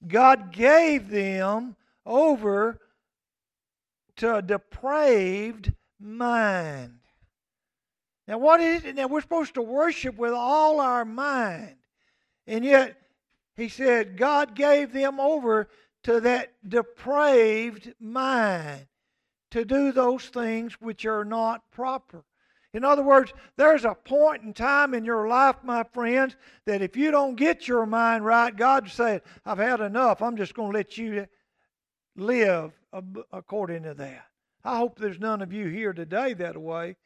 God 0.07 0.51
gave 0.51 1.10
them 1.10 1.75
over 2.05 2.79
to 4.17 4.36
a 4.36 4.41
depraved 4.43 5.74
mind. 6.00 7.00
Now, 8.27 8.38
what 8.38 8.62
is 8.62 8.86
it? 8.86 8.95
Now, 8.95 9.07
we're 9.07 9.22
supposed 9.22 9.55
to 9.55 9.62
worship 9.63 10.17
with 10.17 10.34
all 10.34 10.79
our 10.79 11.03
mind. 11.03 11.75
And 12.45 12.63
yet, 12.63 12.95
he 13.55 13.67
said, 13.69 14.17
God 14.17 14.55
gave 14.55 14.93
them 14.93 15.19
over 15.19 15.67
to 16.03 16.19
that 16.22 16.53
depraved 16.67 17.93
mind 18.00 18.86
to 19.51 19.65
do 19.65 19.91
those 19.91 20.25
things 20.25 20.74
which 20.79 21.05
are 21.05 21.25
not 21.25 21.72
proper. 21.72 22.24
In 22.75 22.84
other 22.84 23.03
words, 23.03 23.32
there's 23.55 23.86
a 23.86 23.96
point 23.96 24.44
in 24.44 24.53
time 24.53 24.94
in 24.94 25.05
your 25.05 25.29
life, 25.29 25.55
my 25.63 25.84
friends, 25.94 26.36
that 26.65 26.82
if 26.82 26.98
you 26.98 27.10
don't 27.10 27.36
get 27.36 27.70
your 27.70 27.86
mind 27.86 28.25
right, 28.25 28.53
God 28.53 28.89
said, 28.89 29.22
I've 29.46 29.60
had 29.60 29.79
enough. 29.79 30.22
I'm 30.22 30.36
just 30.36 30.53
going 30.53 30.74
to 30.74 30.77
let 30.77 30.98
you 30.98 31.25
live 32.17 32.74
according 33.32 33.84
to 33.84 33.94
that. 33.94 34.25
I 34.65 34.75
hope 34.75 35.00
there's 35.00 35.22
none 35.22 35.41
of 35.41 35.53
you 35.53 35.70
here 35.70 35.94
today 35.94 36.34
that 36.34 36.58
way, 36.58 36.98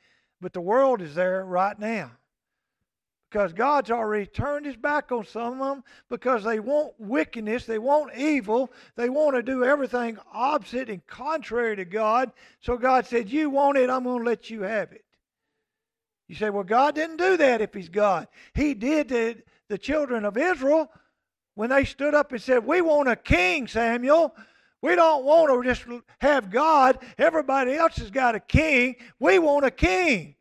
but 0.42 0.54
the 0.54 0.62
world 0.62 1.04
is 1.04 1.14
there 1.14 1.46
right 1.46 1.78
now. 1.78 2.14
Because 3.30 3.54
God's 3.54 3.92
already 3.92 4.26
turned 4.26 4.66
his 4.66 4.76
back 4.76 5.12
on 5.12 5.24
some 5.24 5.62
of 5.62 5.76
them 5.76 5.84
because 6.10 6.44
they 6.44 6.60
want 6.60 6.94
wickedness, 6.98 7.66
they 7.66 7.78
want 7.78 8.18
evil, 8.18 8.72
they 8.96 9.10
want 9.10 9.36
to 9.36 9.44
do 9.44 9.64
everything 9.64 10.18
opposite 10.34 10.90
and 10.90 11.06
contrary 11.06 11.76
to 11.76 11.86
God. 11.86 12.32
So 12.60 12.76
God 12.76 13.06
said, 13.06 13.30
You 13.30 13.52
want 13.52 13.78
it, 13.78 13.92
I'm 13.92 14.04
going 14.06 14.24
to 14.24 14.28
let 14.28 14.50
you 14.50 14.64
have 14.64 14.92
it. 14.94 15.06
You 16.30 16.36
say, 16.36 16.50
Well, 16.50 16.64
God 16.64 16.96
didn't 16.96 17.18
do 17.18 17.36
that 17.38 17.60
if 17.60 17.74
He's 17.74 17.90
God. 17.90 18.28
He 18.54 18.74
did 18.74 19.10
to 19.10 19.36
the 19.68 19.78
children 19.78 20.24
of 20.24 20.38
Israel 20.38 20.90
when 21.56 21.72
they 21.72 21.84
stood 21.84 22.14
up 22.14 22.32
and 22.32 22.42
said, 22.42 22.66
We 22.66 22.80
want 22.82 23.10
a 23.10 23.18
king, 23.18 23.68
Samuel. 23.68 24.34
We 24.82 24.96
don't 24.96 25.26
want 25.26 25.52
to 25.52 25.68
just 25.68 25.84
have 26.20 26.50
God. 26.50 27.00
Everybody 27.18 27.74
else 27.74 27.98
has 27.98 28.12
got 28.12 28.36
a 28.36 28.40
king. 28.40 28.96
We 29.20 29.38
want 29.38 29.66
a 29.66 29.72
king. 29.72 30.36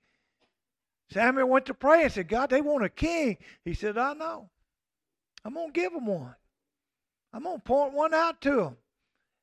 Samuel 1.10 1.48
went 1.48 1.66
to 1.66 1.74
pray 1.74 2.04
and 2.04 2.12
said, 2.12 2.28
God, 2.28 2.50
they 2.50 2.60
want 2.60 2.84
a 2.84 2.88
king. 2.88 3.38
He 3.64 3.74
said, 3.74 3.98
I 3.98 4.12
know. 4.12 4.48
I'm 5.44 5.54
going 5.54 5.72
to 5.72 5.80
give 5.80 5.92
them 5.92 6.06
one. 6.06 6.36
I'm 7.32 7.42
going 7.42 7.56
to 7.56 7.62
point 7.62 7.94
one 7.94 8.14
out 8.14 8.40
to 8.42 8.56
them. 8.56 8.76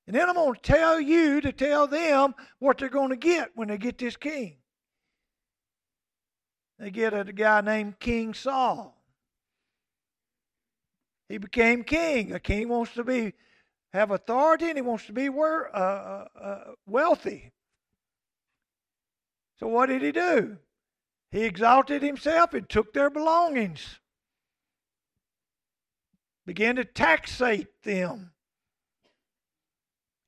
And 0.08 0.16
then 0.16 0.30
I'm 0.30 0.36
going 0.36 0.54
to 0.54 0.62
tell 0.62 1.02
you 1.02 1.42
to 1.42 1.52
tell 1.52 1.88
them 1.88 2.36
what 2.60 2.78
they're 2.78 2.88
going 2.88 3.10
to 3.10 3.16
get 3.18 3.50
when 3.56 3.68
they 3.68 3.78
get 3.78 3.98
this 3.98 4.16
king. 4.16 4.58
They 6.80 6.92
get 6.92 7.14
a 7.14 7.24
guy 7.24 7.62
named 7.62 8.00
King 8.00 8.34
Saul. 8.34 8.96
He 11.30 11.38
became 11.38 11.84
king. 11.84 12.34
A 12.34 12.40
king 12.40 12.70
wants 12.70 12.94
to 12.94 13.04
be 13.04 13.34
have 13.94 14.12
authority 14.12 14.68
and 14.68 14.78
he 14.78 14.82
wants 14.82 15.06
to 15.06 15.14
be 15.14 15.30
uh, 15.30 15.32
uh, 15.32 16.26
uh, 16.40 16.64
wealthy. 16.86 17.52
So, 19.60 19.68
what 19.68 19.88
did 19.88 20.02
he 20.02 20.12
do? 20.12 20.58
He 21.32 21.44
exalted 21.44 22.02
himself 22.02 22.54
and 22.54 22.68
took 22.68 22.94
their 22.94 23.10
belongings, 23.10 24.00
began 26.46 26.76
to 26.76 26.86
taxate 26.86 27.68
them. 27.84 28.32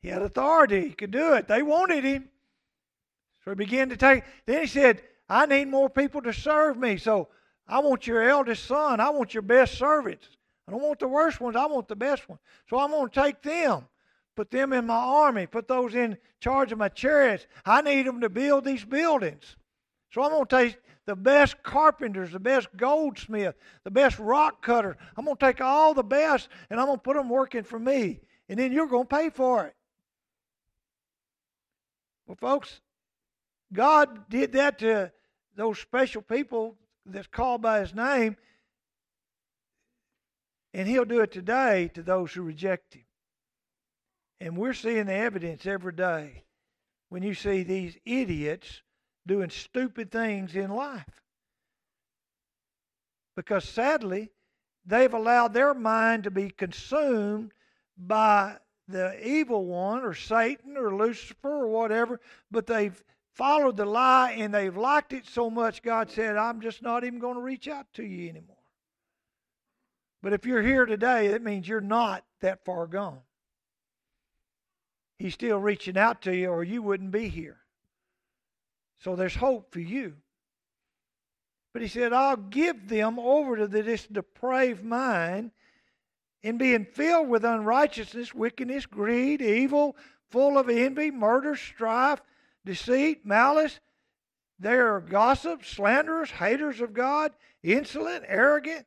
He 0.02 0.10
had 0.10 0.22
authority, 0.22 0.88
he 0.88 0.94
could 0.94 1.12
do 1.12 1.34
it. 1.34 1.48
They 1.48 1.62
wanted 1.62 2.04
him. 2.04 2.30
So 3.44 3.52
he 3.52 3.56
began 3.56 3.90
to 3.90 3.98
take. 3.98 4.24
Then 4.46 4.62
he 4.62 4.68
said, 4.68 5.02
I 5.30 5.46
need 5.46 5.68
more 5.68 5.90
people 5.90 6.22
to 6.22 6.34
serve 6.34 6.78
me. 6.78 6.98
So 6.98 7.28
I 7.68 7.80
want 7.80 8.08
your 8.08 8.28
eldest 8.28 8.66
son, 8.66 9.00
I 9.00 9.10
want 9.10 9.34
your 9.34 9.44
best 9.44 9.78
servants. 9.78 10.28
I 10.68 10.72
don't 10.72 10.82
want 10.82 11.00
the 11.00 11.08
worst 11.08 11.40
ones, 11.40 11.56
I 11.56 11.66
want 11.66 11.88
the 11.88 11.96
best 11.96 12.28
ones. 12.28 12.42
So 12.70 12.80
I'm 12.80 12.92
going 12.92 13.10
to 13.10 13.22
take 13.22 13.42
them. 13.42 13.88
Put 14.36 14.52
them 14.52 14.72
in 14.72 14.86
my 14.86 14.96
army. 14.96 15.48
Put 15.48 15.68
those 15.68 15.96
in 15.96 16.18
charge 16.40 16.72
of 16.72 16.78
my 16.78 16.90
chariots. 16.90 17.48
I 17.66 17.82
need 17.82 18.06
them 18.06 18.22
to 18.22 18.30
build 18.30 18.66
these 18.66 18.86
buildings. 18.86 19.56
So 20.12 20.22
I'm 20.22 20.30
going 20.30 20.46
to 20.46 20.56
take 20.56 20.78
the 21.06 21.16
best 21.16 21.64
carpenters, 21.64 22.32
the 22.32 22.40
best 22.40 22.68
goldsmith, 22.78 23.56
the 23.84 23.92
best 23.92 24.20
rock 24.20 24.62
cutter. 24.62 24.96
I'm 25.16 25.26
going 25.26 25.38
to 25.38 25.46
take 25.46 25.60
all 25.60 25.94
the 25.94 26.04
best 26.04 26.50
and 26.70 26.80
I'm 26.80 26.86
going 26.86 27.00
to 27.00 27.04
put 27.04 27.16
them 27.16 27.30
working 27.30 27.64
for 27.64 27.80
me. 27.80 28.20
And 28.48 28.60
then 28.60 28.72
you're 28.72 28.88
going 28.88 29.08
to 29.08 29.16
pay 29.16 29.30
for 29.30 29.66
it. 29.66 29.74
Well, 32.28 32.38
folks, 32.40 32.82
God 33.74 34.30
did 34.30 34.52
that 34.54 34.80
to 34.80 35.12
those 35.58 35.80
special 35.80 36.22
people 36.22 36.76
that's 37.06 37.28
called 37.28 37.62
by 37.62 37.82
his 37.82 37.94
name. 37.94 38.38
And 40.74 40.88
he'll 40.88 41.06
do 41.06 41.22
it 41.22 41.32
today 41.32 41.90
to 41.96 42.04
those 42.04 42.32
who 42.32 42.44
reject 42.44 42.94
him. 42.94 43.04
And 44.40 44.56
we're 44.56 44.76
seeing 44.76 45.08
the 45.08 45.14
evidence 45.14 45.66
every 45.66 45.94
day 45.94 46.44
when 47.10 47.24
you 47.24 47.34
see 47.34 47.64
these 47.64 47.98
idiots 48.06 48.84
doing 49.26 49.50
stupid 49.50 50.12
things 50.12 50.56
in 50.56 50.70
life. 50.70 51.22
Because 53.36 53.66
sadly, 53.66 54.30
they've 54.86 55.14
allowed 55.14 55.54
their 55.54 55.74
mind 55.74 56.26
to 56.26 56.32
be 56.32 56.52
consumed 56.52 57.52
by 57.98 58.58
the 58.88 59.28
evil 59.28 59.66
one 59.66 60.04
or 60.04 60.14
Satan 60.14 60.78
or 60.78 60.96
Lucifer 60.96 61.50
or 61.50 61.68
whatever, 61.68 62.22
but 62.52 62.68
they've 62.68 63.04
followed 63.38 63.78
the 63.78 63.86
lie 63.86 64.32
and 64.32 64.54
they've 64.54 64.76
liked 64.76 65.14
it 65.14 65.28
so 65.28 65.50
much, 65.50 65.84
God 65.84 66.10
said, 66.10 66.36
I'm 66.36 66.60
just 66.60 66.82
not 66.82 67.04
even 67.04 67.20
going 67.20 67.36
to 67.36 67.42
reach 67.42 67.68
out 67.68 67.86
to 67.94 68.04
you 68.04 68.30
anymore. 68.30 68.56
But 70.24 70.34
if 70.34 70.46
you're 70.46 70.64
here 70.64 70.88
today, 70.88 71.28
it 71.28 71.44
means 71.44 71.68
you're 71.68 71.80
not 71.80 72.26
that 72.42 72.66
far 72.66 72.88
gone. 72.88 73.20
He's 75.20 75.36
still 75.36 75.60
reaching 75.60 75.98
out 75.98 76.24
to 76.24 76.36
you, 76.36 76.50
or 76.50 76.64
you 76.64 76.82
wouldn't 76.82 77.12
be 77.12 77.30
here. 77.30 77.58
So 79.00 79.16
there's 79.16 79.36
hope 79.36 79.72
for 79.72 79.80
you. 79.80 80.16
But 81.74 81.84
he 81.84 81.88
said, 81.88 82.14
I'll 82.14 82.38
give 82.38 82.90
them 82.90 83.20
over 83.20 83.58
to 83.58 83.68
this 83.68 84.08
depraved 84.08 84.84
mind 84.84 85.52
in 86.42 86.58
being 86.58 86.86
filled 86.86 87.30
with 87.30 87.46
unrighteousness, 87.46 88.34
wickedness, 88.34 88.88
greed, 88.88 89.42
evil, 89.42 89.96
full 90.30 90.58
of 90.58 90.70
envy, 90.70 91.12
murder, 91.12 91.56
strife, 91.56 92.22
deceit, 92.68 93.26
malice. 93.26 93.80
They 94.60 94.74
are 94.74 95.00
gossips, 95.00 95.70
slanderers, 95.70 96.30
haters 96.30 96.82
of 96.82 96.94
God, 96.94 97.32
insolent, 97.64 98.26
arrogant. 98.28 98.86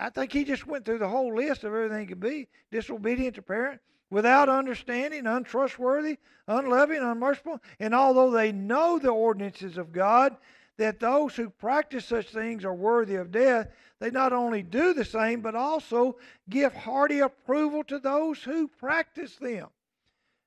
I 0.00 0.10
think 0.10 0.32
he 0.32 0.44
just 0.44 0.66
went 0.66 0.84
through 0.84 0.98
the 0.98 1.08
whole 1.08 1.34
list 1.34 1.64
of 1.64 1.74
everything 1.74 2.06
could 2.08 2.20
be 2.20 2.48
disobedient 2.70 3.36
to 3.36 3.42
parent, 3.42 3.80
without 4.08 4.48
understanding, 4.48 5.26
untrustworthy, 5.26 6.18
unloving, 6.46 7.02
unmerciful. 7.02 7.60
And 7.78 7.94
although 7.94 8.30
they 8.30 8.52
know 8.52 8.98
the 8.98 9.10
ordinances 9.10 9.78
of 9.78 9.92
God, 9.92 10.36
that 10.78 11.00
those 11.00 11.34
who 11.36 11.50
practice 11.50 12.06
such 12.06 12.28
things 12.28 12.64
are 12.64 12.74
worthy 12.74 13.16
of 13.16 13.30
death, 13.30 13.68
they 13.98 14.10
not 14.10 14.32
only 14.32 14.62
do 14.62 14.94
the 14.94 15.04
same, 15.04 15.40
but 15.40 15.54
also 15.54 16.16
give 16.48 16.72
hearty 16.72 17.20
approval 17.20 17.84
to 17.84 17.98
those 17.98 18.42
who 18.42 18.66
practice 18.66 19.36
them. 19.36 19.68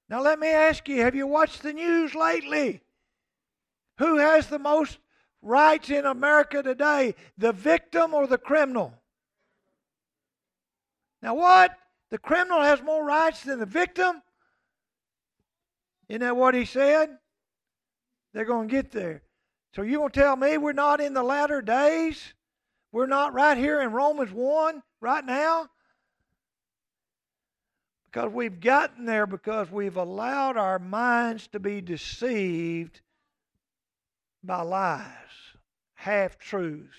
Now, 0.10 0.22
let 0.22 0.40
me 0.40 0.50
ask 0.50 0.88
you 0.88 1.02
have 1.02 1.16
you 1.16 1.28
watched 1.28 1.64
the 1.64 1.74
news 1.74 2.14
lately? 2.14 2.82
Who 4.00 4.18
has 4.18 4.48
the 4.48 4.60
most 4.60 4.98
rights 5.42 5.90
in 5.90 6.06
America 6.06 6.64
today, 6.64 7.16
the 7.38 7.52
victim 7.52 8.14
or 8.14 8.28
the 8.28 8.38
criminal? 8.38 8.94
Now, 11.22 11.36
what? 11.36 11.72
The 12.12 12.18
criminal 12.18 12.62
has 12.62 12.82
more 12.82 13.04
rights 13.04 13.44
than 13.44 13.60
the 13.60 13.66
victim? 13.66 14.22
Isn't 16.10 16.22
that 16.22 16.36
what 16.36 16.54
he 16.54 16.66
said? 16.66 17.10
They're 18.34 18.46
going 18.46 18.68
to 18.68 18.72
get 18.72 18.92
there. 18.92 19.24
So 19.74 19.82
you 19.82 19.98
going 19.98 20.12
to 20.12 20.20
tell 20.20 20.36
me 20.36 20.58
we're 20.58 20.74
not 20.74 21.02
in 21.02 21.14
the 21.14 21.24
latter 21.24 21.62
days? 21.62 22.34
We're 22.92 23.08
not 23.08 23.34
right 23.34 23.58
here 23.58 23.82
in 23.82 23.92
Romans 23.92 24.32
1 24.32 24.84
right 25.02 25.26
now? 25.26 25.70
Because 28.14 28.32
we've 28.32 28.60
gotten 28.60 29.06
there 29.06 29.26
because 29.26 29.72
we've 29.72 29.98
allowed 29.98 30.56
our 30.56 30.78
minds 30.78 31.48
to 31.48 31.60
be 31.60 31.82
deceived 31.82 33.02
by 34.44 34.62
lies, 34.62 35.04
half 35.96 36.38
truths. 36.38 36.96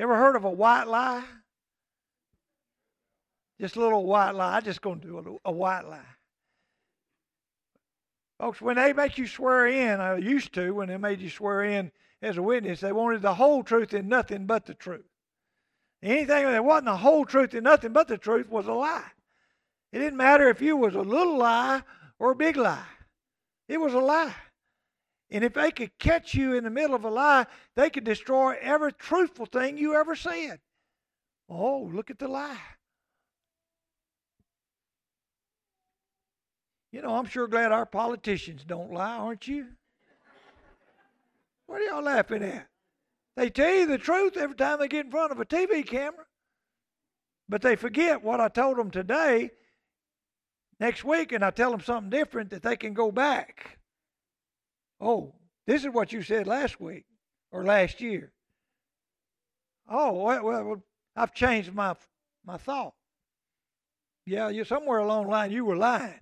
Ever 0.00 0.16
heard 0.16 0.34
of 0.34 0.44
a 0.44 0.50
white 0.50 0.88
lie? 0.88 1.22
Just 3.60 3.76
a 3.76 3.80
little 3.80 4.06
white 4.06 4.32
lie. 4.32 4.56
I'm 4.56 4.64
just 4.64 4.82
going 4.82 4.98
to 5.00 5.06
do 5.06 5.40
a, 5.44 5.50
a 5.50 5.52
white 5.52 5.86
lie. 5.86 6.00
Folks, 8.40 8.60
when 8.60 8.74
they 8.74 8.92
make 8.92 9.18
you 9.18 9.28
swear 9.28 9.68
in, 9.68 10.00
I 10.00 10.16
used 10.16 10.52
to, 10.54 10.72
when 10.72 10.88
they 10.88 10.96
made 10.96 11.20
you 11.20 11.30
swear 11.30 11.62
in 11.62 11.92
as 12.20 12.38
a 12.38 12.42
witness, 12.42 12.80
they 12.80 12.90
wanted 12.90 13.22
the 13.22 13.34
whole 13.34 13.62
truth 13.62 13.92
and 13.94 14.08
nothing 14.08 14.46
but 14.46 14.66
the 14.66 14.74
truth. 14.74 15.06
Anything 16.04 16.44
that 16.44 16.62
wasn't 16.62 16.84
the 16.84 16.96
whole 16.98 17.24
truth 17.24 17.54
and 17.54 17.64
nothing 17.64 17.94
but 17.94 18.08
the 18.08 18.18
truth 18.18 18.50
was 18.50 18.66
a 18.66 18.74
lie. 18.74 19.10
It 19.90 20.00
didn't 20.00 20.18
matter 20.18 20.50
if 20.50 20.60
you 20.60 20.76
was 20.76 20.94
a 20.94 21.00
little 21.00 21.38
lie 21.38 21.82
or 22.18 22.32
a 22.32 22.36
big 22.36 22.58
lie. 22.58 22.84
It 23.68 23.80
was 23.80 23.94
a 23.94 24.00
lie. 24.00 24.34
And 25.30 25.42
if 25.42 25.54
they 25.54 25.70
could 25.70 25.98
catch 25.98 26.34
you 26.34 26.52
in 26.52 26.64
the 26.64 26.70
middle 26.70 26.94
of 26.94 27.06
a 27.06 27.10
lie, 27.10 27.46
they 27.74 27.88
could 27.88 28.04
destroy 28.04 28.54
every 28.60 28.92
truthful 28.92 29.46
thing 29.46 29.78
you 29.78 29.94
ever 29.94 30.14
said. 30.14 30.60
Oh, 31.48 31.88
look 31.90 32.10
at 32.10 32.18
the 32.18 32.28
lie. 32.28 32.58
You 36.92 37.00
know, 37.00 37.16
I'm 37.16 37.26
sure 37.26 37.48
glad 37.48 37.72
our 37.72 37.86
politicians 37.86 38.62
don't 38.62 38.92
lie, 38.92 39.16
aren't 39.16 39.48
you? 39.48 39.68
What 41.64 41.80
are 41.80 41.84
y'all 41.84 42.02
laughing 42.02 42.42
at? 42.42 42.68
They 43.36 43.50
tell 43.50 43.74
you 43.74 43.86
the 43.86 43.98
truth 43.98 44.36
every 44.36 44.56
time 44.56 44.78
they 44.78 44.88
get 44.88 45.06
in 45.06 45.10
front 45.10 45.32
of 45.32 45.40
a 45.40 45.44
TV 45.44 45.86
camera. 45.86 46.24
But 47.48 47.62
they 47.62 47.76
forget 47.76 48.22
what 48.22 48.40
I 48.40 48.48
told 48.48 48.78
them 48.78 48.90
today, 48.90 49.50
next 50.80 51.04
week, 51.04 51.32
and 51.32 51.44
I 51.44 51.50
tell 51.50 51.70
them 51.70 51.80
something 51.80 52.10
different 52.10 52.50
that 52.50 52.62
they 52.62 52.76
can 52.76 52.94
go 52.94 53.12
back. 53.12 53.78
Oh, 55.00 55.34
this 55.66 55.84
is 55.84 55.90
what 55.90 56.12
you 56.12 56.22
said 56.22 56.46
last 56.46 56.80
week 56.80 57.04
or 57.50 57.64
last 57.64 58.00
year. 58.00 58.32
Oh, 59.88 60.12
well, 60.12 60.44
well 60.44 60.82
I've 61.16 61.34
changed 61.34 61.74
my 61.74 61.94
my 62.44 62.56
thought. 62.56 62.94
Yeah, 64.26 64.48
you 64.48 64.64
somewhere 64.64 64.98
along 64.98 65.24
the 65.24 65.30
line 65.30 65.50
you 65.50 65.64
were 65.64 65.76
lying. 65.76 66.20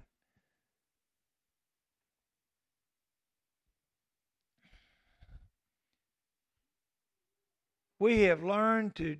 We 8.02 8.22
have 8.22 8.42
learned 8.42 8.96
to 8.96 9.16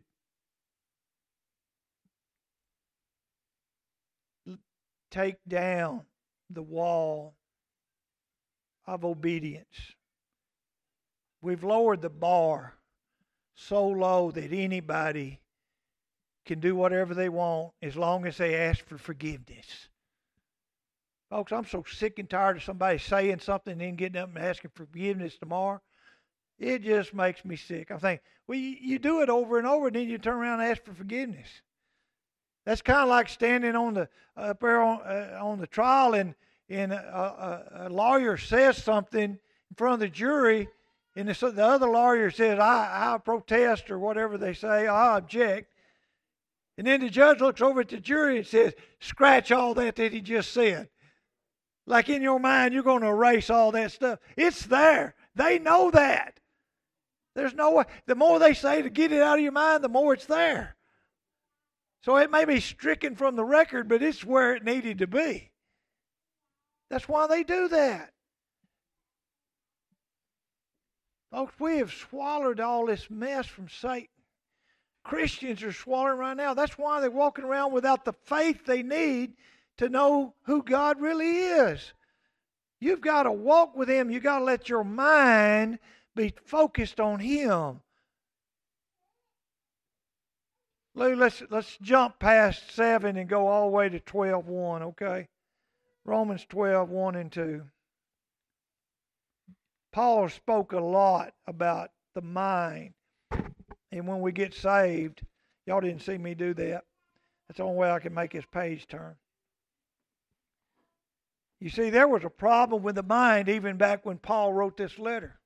take 5.08 5.36
down 5.46 6.00
the 6.50 6.64
wall 6.64 7.36
of 8.84 9.04
obedience. 9.04 9.94
We've 11.40 11.62
lowered 11.62 12.02
the 12.02 12.10
bar 12.10 12.74
so 13.54 13.86
low 13.86 14.32
that 14.32 14.52
anybody 14.52 15.38
can 16.44 16.58
do 16.58 16.74
whatever 16.74 17.14
they 17.14 17.28
want 17.28 17.70
as 17.82 17.94
long 17.94 18.26
as 18.26 18.36
they 18.38 18.56
ask 18.56 18.84
for 18.84 18.98
forgiveness. 18.98 19.90
Folks, 21.30 21.52
I'm 21.52 21.66
so 21.66 21.84
sick 21.88 22.18
and 22.18 22.28
tired 22.28 22.56
of 22.56 22.64
somebody 22.64 22.98
saying 22.98 23.38
something 23.38 23.74
and 23.74 23.80
then 23.80 23.94
getting 23.94 24.20
up 24.20 24.30
and 24.34 24.44
asking 24.44 24.72
forgiveness 24.74 25.38
tomorrow. 25.38 25.80
It 26.58 26.82
just 26.82 27.12
makes 27.14 27.44
me 27.44 27.56
sick. 27.56 27.90
I'm 27.90 27.98
thinking, 27.98 28.24
well, 28.46 28.58
you, 28.58 28.76
you 28.80 28.98
do 28.98 29.22
it 29.22 29.28
over 29.28 29.58
and 29.58 29.66
over, 29.66 29.88
and 29.88 29.96
then 29.96 30.08
you 30.08 30.18
turn 30.18 30.36
around 30.36 30.60
and 30.60 30.70
ask 30.70 30.84
for 30.84 30.94
forgiveness. 30.94 31.48
That's 32.64 32.82
kind 32.82 33.00
of 33.00 33.08
like 33.08 33.28
standing 33.28 33.74
on 33.74 33.94
the 33.94 34.08
up 34.36 34.60
there 34.60 34.80
on, 34.80 35.00
uh, 35.00 35.38
on 35.40 35.58
the 35.58 35.66
trial, 35.66 36.14
and 36.14 36.34
and 36.68 36.92
a, 36.92 36.96
a, 36.96 37.86
a, 37.86 37.90
lawyer 37.90 38.36
says 38.36 38.82
something 38.82 39.22
in 39.22 39.38
front 39.76 39.94
of 39.94 40.00
the 40.00 40.08
jury, 40.08 40.68
and 41.16 41.28
the, 41.28 41.50
the 41.50 41.64
other 41.64 41.88
lawyer 41.88 42.30
says, 42.30 42.58
"I 42.58 43.14
I 43.14 43.18
protest" 43.18 43.90
or 43.90 43.98
whatever 43.98 44.38
they 44.38 44.54
say, 44.54 44.86
"I 44.86 45.16
object," 45.16 45.72
and 46.78 46.86
then 46.86 47.00
the 47.00 47.10
judge 47.10 47.40
looks 47.40 47.60
over 47.60 47.80
at 47.80 47.88
the 47.88 47.98
jury 47.98 48.38
and 48.38 48.46
says, 48.46 48.74
"Scratch 49.00 49.50
all 49.50 49.74
that 49.74 49.96
that 49.96 50.12
he 50.12 50.20
just 50.20 50.52
said." 50.52 50.88
Like 51.84 52.08
in 52.08 52.22
your 52.22 52.38
mind, 52.38 52.72
you're 52.72 52.84
going 52.84 53.02
to 53.02 53.08
erase 53.08 53.50
all 53.50 53.72
that 53.72 53.90
stuff. 53.90 54.20
It's 54.36 54.66
there. 54.66 55.16
They 55.34 55.58
know 55.58 55.90
that. 55.90 56.38
There's 57.34 57.54
no 57.54 57.72
way. 57.72 57.84
The 58.06 58.14
more 58.14 58.38
they 58.38 58.54
say 58.54 58.82
to 58.82 58.90
get 58.90 59.12
it 59.12 59.22
out 59.22 59.38
of 59.38 59.42
your 59.42 59.52
mind, 59.52 59.82
the 59.82 59.88
more 59.88 60.12
it's 60.12 60.26
there. 60.26 60.76
So 62.02 62.16
it 62.16 62.30
may 62.30 62.44
be 62.44 62.60
stricken 62.60 63.14
from 63.14 63.36
the 63.36 63.44
record, 63.44 63.88
but 63.88 64.02
it's 64.02 64.24
where 64.24 64.54
it 64.54 64.64
needed 64.64 64.98
to 64.98 65.06
be. 65.06 65.52
That's 66.90 67.08
why 67.08 67.26
they 67.26 67.42
do 67.42 67.68
that. 67.68 68.10
Folks, 71.30 71.54
we 71.58 71.78
have 71.78 71.92
swallowed 71.92 72.60
all 72.60 72.86
this 72.86 73.08
mess 73.08 73.46
from 73.46 73.68
Satan. 73.68 74.08
Christians 75.02 75.62
are 75.62 75.72
swallowing 75.72 76.18
right 76.18 76.36
now. 76.36 76.52
That's 76.54 76.76
why 76.76 77.00
they're 77.00 77.10
walking 77.10 77.44
around 77.44 77.72
without 77.72 78.04
the 78.04 78.12
faith 78.12 78.66
they 78.66 78.82
need 78.82 79.32
to 79.78 79.88
know 79.88 80.34
who 80.42 80.62
God 80.62 81.00
really 81.00 81.38
is. 81.38 81.94
You've 82.80 83.00
got 83.00 83.22
to 83.22 83.32
walk 83.32 83.76
with 83.76 83.88
Him. 83.88 84.10
You've 84.10 84.22
got 84.22 84.40
to 84.40 84.44
let 84.44 84.68
your 84.68 84.84
mind 84.84 85.78
be 86.14 86.34
focused 86.44 87.00
on 87.00 87.20
Him. 87.20 87.80
Lou, 90.94 91.16
let's, 91.16 91.42
let's 91.50 91.78
jump 91.80 92.18
past 92.18 92.74
7 92.74 93.16
and 93.16 93.28
go 93.28 93.48
all 93.48 93.66
the 93.66 93.76
way 93.76 93.88
to 93.88 93.98
12 93.98 94.46
1, 94.46 94.82
okay? 94.82 95.28
Romans 96.04 96.44
12 96.48 96.90
1 96.90 97.14
and 97.16 97.32
2. 97.32 97.62
Paul 99.92 100.28
spoke 100.28 100.72
a 100.72 100.80
lot 100.80 101.34
about 101.46 101.90
the 102.14 102.22
mind. 102.22 102.94
And 103.90 104.06
when 104.06 104.20
we 104.20 104.32
get 104.32 104.54
saved, 104.54 105.22
y'all 105.66 105.80
didn't 105.80 106.02
see 106.02 106.16
me 106.16 106.34
do 106.34 106.54
that. 106.54 106.84
That's 107.46 107.58
the 107.58 107.64
only 107.64 107.76
way 107.76 107.90
I 107.90 107.98
can 107.98 108.14
make 108.14 108.32
this 108.32 108.46
page 108.46 108.86
turn. 108.86 109.16
You 111.60 111.68
see, 111.68 111.90
there 111.90 112.08
was 112.08 112.24
a 112.24 112.30
problem 112.30 112.82
with 112.82 112.96
the 112.96 113.02
mind 113.02 113.48
even 113.48 113.76
back 113.76 114.04
when 114.04 114.18
Paul 114.18 114.52
wrote 114.52 114.76
this 114.76 114.98
letter. 114.98 115.38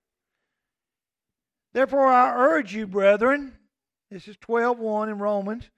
Therefore, 1.77 2.07
I 2.07 2.33
urge 2.35 2.75
you, 2.75 2.87
brethren, 2.87 3.53
this 4.11 4.29
is 4.29 4.39
12.1 4.39 5.11
in 5.11 5.19
Romans, 5.19 5.69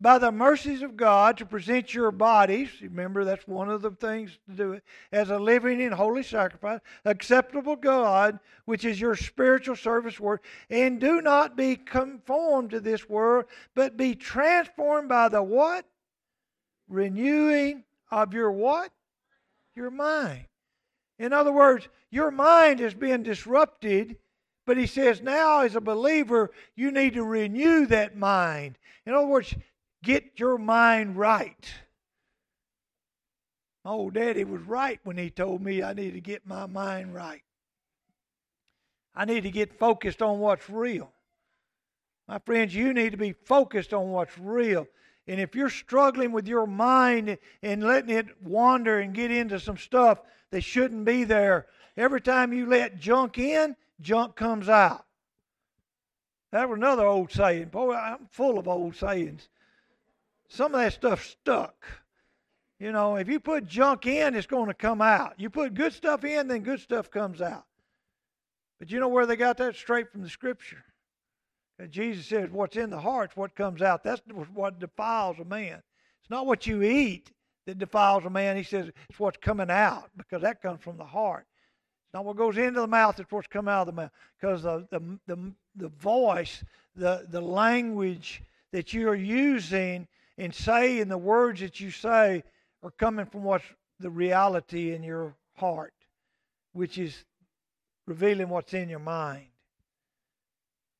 by 0.00 0.18
the 0.18 0.30
mercies 0.30 0.82
of 0.82 0.96
God 0.96 1.38
to 1.38 1.44
present 1.44 1.92
your 1.92 2.12
bodies, 2.12 2.68
remember 2.80 3.24
that's 3.24 3.48
one 3.48 3.68
of 3.68 3.82
the 3.82 3.90
things 3.90 4.38
to 4.48 4.54
do 4.54 4.72
it, 4.74 4.84
as 5.10 5.30
a 5.30 5.38
living 5.40 5.82
and 5.82 5.92
holy 5.92 6.22
sacrifice, 6.22 6.78
acceptable 7.04 7.74
God, 7.74 8.38
which 8.66 8.84
is 8.84 9.00
your 9.00 9.16
spiritual 9.16 9.74
service 9.74 10.20
work, 10.20 10.44
and 10.70 11.00
do 11.00 11.20
not 11.20 11.56
be 11.56 11.74
conformed 11.74 12.70
to 12.70 12.78
this 12.78 13.08
world, 13.08 13.46
but 13.74 13.96
be 13.96 14.14
transformed 14.14 15.08
by 15.08 15.28
the 15.28 15.42
what? 15.42 15.86
Renewing 16.88 17.82
of 18.12 18.32
your 18.32 18.52
what? 18.52 18.92
your 19.74 19.90
mind. 19.90 20.46
In 21.18 21.32
other 21.32 21.52
words, 21.52 21.88
your 22.12 22.30
mind 22.30 22.80
is 22.80 22.94
being 22.94 23.24
disrupted, 23.24 24.18
but 24.66 24.76
he 24.76 24.86
says 24.86 25.22
now, 25.22 25.60
as 25.60 25.76
a 25.76 25.80
believer, 25.80 26.50
you 26.74 26.90
need 26.90 27.14
to 27.14 27.22
renew 27.22 27.86
that 27.86 28.16
mind. 28.16 28.78
In 29.06 29.14
other 29.14 29.26
words, 29.26 29.54
get 30.02 30.38
your 30.38 30.58
mind 30.58 31.16
right. 31.16 31.72
My 33.84 33.92
old 33.92 34.14
Daddy 34.14 34.42
was 34.42 34.62
right 34.62 34.98
when 35.04 35.16
he 35.16 35.30
told 35.30 35.62
me 35.62 35.82
I 35.82 35.92
need 35.92 36.14
to 36.14 36.20
get 36.20 36.44
my 36.44 36.66
mind 36.66 37.14
right. 37.14 37.42
I 39.14 39.24
need 39.24 39.44
to 39.44 39.50
get 39.50 39.78
focused 39.78 40.20
on 40.20 40.40
what's 40.40 40.68
real. 40.68 41.12
My 42.26 42.40
friends, 42.40 42.74
you 42.74 42.92
need 42.92 43.10
to 43.10 43.16
be 43.16 43.32
focused 43.32 43.94
on 43.94 44.10
what's 44.10 44.36
real. 44.36 44.88
And 45.28 45.40
if 45.40 45.54
you're 45.54 45.70
struggling 45.70 46.32
with 46.32 46.48
your 46.48 46.66
mind 46.66 47.38
and 47.62 47.84
letting 47.84 48.10
it 48.10 48.26
wander 48.42 48.98
and 48.98 49.14
get 49.14 49.30
into 49.30 49.60
some 49.60 49.76
stuff 49.76 50.20
that 50.50 50.62
shouldn't 50.62 51.04
be 51.04 51.22
there, 51.22 51.66
every 51.96 52.20
time 52.20 52.52
you 52.52 52.66
let 52.66 52.98
junk 52.98 53.38
in, 53.38 53.76
junk 54.00 54.36
comes 54.36 54.68
out. 54.68 55.04
That 56.52 56.68
was 56.68 56.76
another 56.76 57.06
old 57.06 57.32
saying. 57.32 57.68
Boy, 57.68 57.94
I'm 57.94 58.28
full 58.30 58.58
of 58.58 58.68
old 58.68 58.96
sayings. 58.96 59.48
Some 60.48 60.74
of 60.74 60.80
that 60.80 60.92
stuff 60.92 61.24
stuck. 61.24 61.84
You 62.78 62.92
know, 62.92 63.16
if 63.16 63.28
you 63.28 63.40
put 63.40 63.66
junk 63.66 64.06
in, 64.06 64.34
it's 64.34 64.46
going 64.46 64.68
to 64.68 64.74
come 64.74 65.00
out. 65.00 65.34
You 65.38 65.50
put 65.50 65.74
good 65.74 65.92
stuff 65.92 66.24
in, 66.24 66.48
then 66.48 66.60
good 66.60 66.80
stuff 66.80 67.10
comes 67.10 67.40
out. 67.40 67.64
But 68.78 68.90
you 68.90 69.00
know 69.00 69.08
where 69.08 69.26
they 69.26 69.36
got 69.36 69.56
that 69.58 69.76
straight 69.76 70.10
from 70.12 70.22
the 70.22 70.28
scripture? 70.28 70.84
And 71.78 71.90
Jesus 71.90 72.26
says, 72.26 72.50
What's 72.50 72.76
in 72.76 72.90
the 72.90 73.00
heart's 73.00 73.36
what 73.36 73.54
comes 73.54 73.82
out. 73.82 74.04
That's 74.04 74.22
what 74.54 74.78
defiles 74.78 75.38
a 75.38 75.44
man. 75.44 75.82
It's 76.20 76.30
not 76.30 76.46
what 76.46 76.66
you 76.66 76.82
eat 76.82 77.30
that 77.66 77.78
defiles 77.78 78.24
a 78.24 78.30
man. 78.30 78.56
He 78.56 78.62
says 78.62 78.90
it's 79.08 79.18
what's 79.18 79.38
coming 79.38 79.70
out 79.70 80.10
because 80.16 80.42
that 80.42 80.62
comes 80.62 80.82
from 80.82 80.96
the 80.96 81.04
heart. 81.04 81.46
Not 82.16 82.24
what 82.24 82.36
goes 82.36 82.56
into 82.56 82.80
the 82.80 82.86
mouth, 82.86 83.20
it's 83.20 83.30
what's 83.30 83.46
come 83.46 83.68
out 83.68 83.82
of 83.82 83.94
the 83.94 84.00
mouth. 84.00 84.10
Because 84.40 84.62
the, 84.62 84.88
the, 84.90 85.18
the, 85.26 85.52
the 85.74 85.88
voice, 85.88 86.64
the, 86.94 87.26
the 87.28 87.42
language 87.42 88.42
that 88.72 88.94
you 88.94 89.10
are 89.10 89.14
using 89.14 90.08
and 90.38 90.54
saying, 90.54 91.08
the 91.08 91.18
words 91.18 91.60
that 91.60 91.78
you 91.78 91.90
say 91.90 92.42
are 92.82 92.90
coming 92.92 93.26
from 93.26 93.42
what's 93.42 93.66
the 94.00 94.08
reality 94.08 94.94
in 94.94 95.02
your 95.02 95.34
heart, 95.56 95.92
which 96.72 96.96
is 96.96 97.26
revealing 98.06 98.48
what's 98.48 98.72
in 98.72 98.88
your 98.88 98.98
mind 98.98 99.48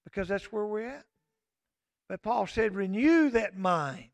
because 0.05 0.29
that's 0.29 0.53
where 0.53 0.67
we're 0.67 0.87
at. 0.87 1.07
But 2.11 2.23
Paul 2.23 2.47
said, 2.47 2.75
renew 2.75 3.31
that 3.31 3.57
mind. 3.57 4.11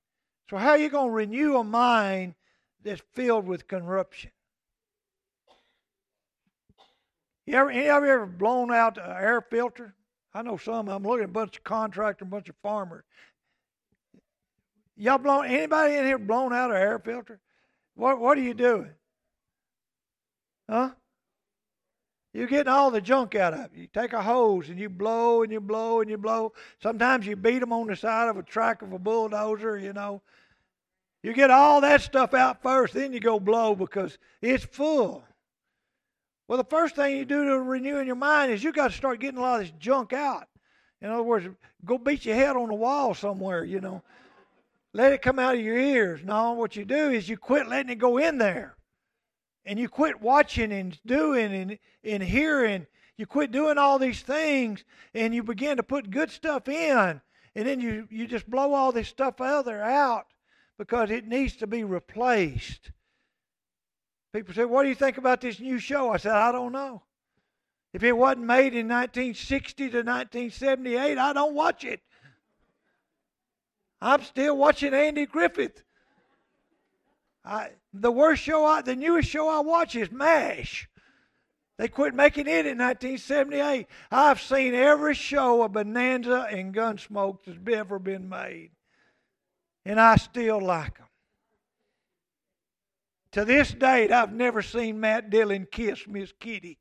So, 0.48 0.56
how 0.56 0.70
are 0.70 0.78
you 0.78 0.88
going 0.88 1.08
to 1.08 1.14
renew 1.16 1.56
a 1.56 1.64
mind 1.64 2.36
that's 2.84 3.02
filled 3.12 3.44
with 3.44 3.66
corruption? 3.66 4.30
You 7.46 7.55
ever, 7.55 7.70
any 7.70 7.88
of 7.88 8.05
you 8.05 8.11
ever 8.11 8.26
blown 8.26 8.72
out 8.72 8.98
an 8.98 9.11
air 9.11 9.40
filter? 9.40 9.94
I 10.35 10.42
know 10.42 10.57
some. 10.57 10.88
I'm 10.88 11.02
looking 11.02 11.24
at 11.24 11.31
a 11.31 11.33
bunch 11.33 11.59
of 11.59 11.64
contractors, 11.64 12.26
a 12.26 12.31
bunch 12.31 12.48
of 12.48 12.55
farmers. 12.62 13.05
Y'all 14.96 15.18
blown? 15.18 15.46
Anybody 15.46 15.94
in 15.96 16.07
here 16.07 16.18
blown 16.18 16.52
out 16.52 16.70
an 16.70 16.76
air 16.76 16.98
filter? 16.98 17.40
What 17.94 18.20
What 18.20 18.38
are 18.38 18.42
you 18.42 18.55
doing? 18.55 18.90
Huh? 20.70 20.90
You're 22.33 22.46
getting 22.46 22.72
all 22.72 22.90
the 22.90 23.00
junk 23.00 23.35
out 23.35 23.52
of 23.52 23.64
it. 23.64 23.70
You 23.74 23.87
take 23.88 24.14
a 24.14 24.22
hose 24.22 24.70
and 24.70 24.78
you 24.78 24.88
blow 24.88 25.42
and 25.42 25.52
you 25.52 25.61
blow 25.61 26.00
and 26.00 26.09
you 26.09 26.16
blow. 26.16 26.52
Sometimes 26.83 27.26
you 27.26 27.37
beat 27.37 27.59
them 27.59 27.72
on 27.72 27.88
the 27.88 27.96
side 27.96 28.28
of 28.28 28.38
a 28.38 28.42
track 28.42 28.81
of 28.81 28.92
a 28.92 28.98
bulldozer, 28.98 29.76
you 29.78 29.92
know. 29.92 30.22
You 31.22 31.35
get 31.35 31.50
all 31.50 31.83
that 31.83 32.00
stuff 32.00 32.33
out 32.33 32.62
first, 32.62 32.94
then 32.94 33.12
you 33.12 33.20
go 33.20 33.38
blow 33.38 33.74
because 33.74 34.16
it's 34.40 34.64
full. 34.64 35.24
Well, 36.48 36.59
the 36.59 36.64
first 36.64 36.96
thing 36.96 37.16
you 37.16 37.24
do 37.24 37.44
to 37.44 37.61
renewing 37.61 38.07
your 38.07 38.16
mind 38.16 38.52
is 38.52 38.62
you 38.62 38.72
got 38.72 38.90
to 38.90 38.96
start 38.96 39.20
getting 39.20 39.38
a 39.38 39.42
lot 39.42 39.61
of 39.61 39.66
this 39.66 39.74
junk 39.78 40.12
out. 40.12 40.48
In 41.00 41.11
other 41.11 41.22
words, 41.22 41.48
go 41.85 41.98
beat 41.98 42.24
your 42.24 42.37
head 42.37 42.57
on 42.57 42.68
the 42.68 42.74
wall 42.74 43.14
somewhere, 43.14 43.64
you 43.64 43.81
know. 43.81 44.02
Let 44.92 45.12
it 45.12 45.22
come 45.22 45.38
out 45.38 45.55
of 45.55 45.61
your 45.61 45.78
ears. 45.78 46.20
No, 46.22 46.52
what 46.52 46.76
you 46.76 46.85
do 46.85 47.11
is 47.11 47.28
you 47.28 47.37
quit 47.37 47.68
letting 47.68 47.90
it 47.90 47.98
go 47.98 48.18
in 48.18 48.38
there 48.38 48.76
and 49.64 49.78
you 49.78 49.88
quit 49.88 50.20
watching 50.20 50.72
and 50.72 50.98
doing 51.07 51.52
and, 51.55 51.78
and 52.05 52.22
hearing, 52.22 52.87
you 53.16 53.26
quit 53.26 53.52
doing 53.52 53.78
all 53.78 53.98
these 53.98 54.20
things 54.20 54.85
and 55.14 55.35
you 55.35 55.42
begin 55.42 55.76
to 55.76 55.83
put 55.83 56.11
good 56.11 56.31
stuff 56.31 56.68
in, 56.68 57.20
and 57.55 57.66
then 57.66 57.81
you, 57.81 58.07
you 58.11 58.26
just 58.26 58.50
blow 58.50 58.74
all 58.74 58.92
this 58.92 59.09
stuff 59.09 59.40
other 59.40 59.83
out 59.83 60.26
because 60.78 61.11
it 61.11 61.26
needs 61.26 61.57
to 61.57 61.66
be 61.66 61.85
replaced. 61.85 62.90
People 64.32 64.54
say, 64.54 64.64
What 64.64 64.84
do 64.84 64.88
you 64.88 64.94
think 64.94 65.18
about 65.18 65.40
this 65.40 65.60
new 65.60 65.78
show? 65.78 66.10
I 66.10 66.16
said, 66.16 66.32
I 66.32 66.52
don't 66.52 66.72
know. 66.72 67.02
If 67.92 68.02
it 68.02 68.12
wasn't 68.12 68.46
made 68.46 68.74
in 68.74 68.88
1960 68.88 69.90
to 69.90 69.98
1978, 69.98 71.18
I 71.18 71.32
don't 71.32 71.54
watch 71.54 71.84
it. 71.84 72.00
I'm 74.00 74.22
still 74.22 74.56
watching 74.56 74.94
Andy 74.94 75.26
Griffith. 75.26 75.84
I, 77.44 77.70
the 77.92 78.10
worst 78.10 78.42
show, 78.42 78.64
I, 78.64 78.82
the 78.82 78.96
newest 78.96 79.28
show 79.28 79.48
I 79.48 79.60
watch 79.60 79.94
is 79.94 80.10
MASH. 80.10 80.88
They 81.78 81.88
quit 81.88 82.14
making 82.14 82.46
it 82.46 82.66
in 82.66 82.78
1978. 82.78 83.86
I've 84.10 84.40
seen 84.40 84.74
every 84.74 85.14
show 85.14 85.62
of 85.62 85.72
Bonanza 85.72 86.46
and 86.50 86.74
Gunsmoke 86.74 87.38
that's 87.44 87.58
ever 87.72 87.98
been 87.98 88.28
made, 88.28 88.70
and 89.84 90.00
I 90.00 90.16
still 90.16 90.60
like 90.60 90.98
them. 90.98 91.06
To 93.32 93.46
this 93.46 93.72
date, 93.72 94.12
I've 94.12 94.32
never 94.32 94.60
seen 94.60 95.00
Matt 95.00 95.30
Dillon 95.30 95.66
kiss 95.70 96.06
Miss 96.06 96.32
Kitty. 96.38 96.78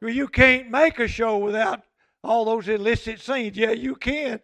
well, 0.00 0.10
you 0.10 0.28
can't 0.28 0.70
make 0.70 0.98
a 0.98 1.06
show 1.06 1.36
without 1.36 1.82
all 2.24 2.46
those 2.46 2.68
illicit 2.68 3.20
scenes. 3.20 3.56
Yeah, 3.56 3.72
you 3.72 3.96
can 3.96 4.40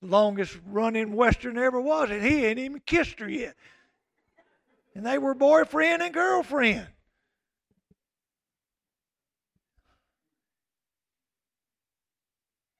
longest 0.00 0.58
running 0.66 1.14
Western 1.14 1.58
ever 1.58 1.80
was, 1.80 2.10
and 2.10 2.22
he 2.22 2.44
ain't 2.44 2.58
even 2.58 2.80
kissed 2.86 3.18
her 3.20 3.28
yet. 3.28 3.54
And 4.94 5.04
they 5.04 5.18
were 5.18 5.34
boyfriend 5.34 6.02
and 6.02 6.12
girlfriend. 6.12 6.86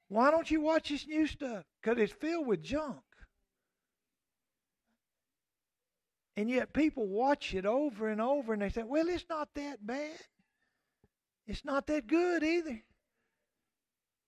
Why 0.07 0.29
don't 0.31 0.49
you 0.49 0.61
watch 0.61 0.89
this 0.89 1.07
new 1.07 1.25
stuff? 1.25 1.63
Because 1.81 1.97
it's 1.97 2.13
filled 2.13 2.45
with 2.45 2.61
junk. 2.61 3.01
And 6.35 6.49
yet 6.49 6.73
people 6.73 7.07
watch 7.07 7.53
it 7.53 7.65
over 7.65 8.09
and 8.09 8.19
over 8.19 8.53
and 8.53 8.61
they 8.61 8.69
say, 8.69 8.83
well, 8.83 9.07
it's 9.07 9.25
not 9.29 9.49
that 9.55 9.85
bad. 9.85 10.19
It's 11.45 11.63
not 11.63 11.87
that 11.87 12.07
good 12.07 12.43
either 12.43 12.81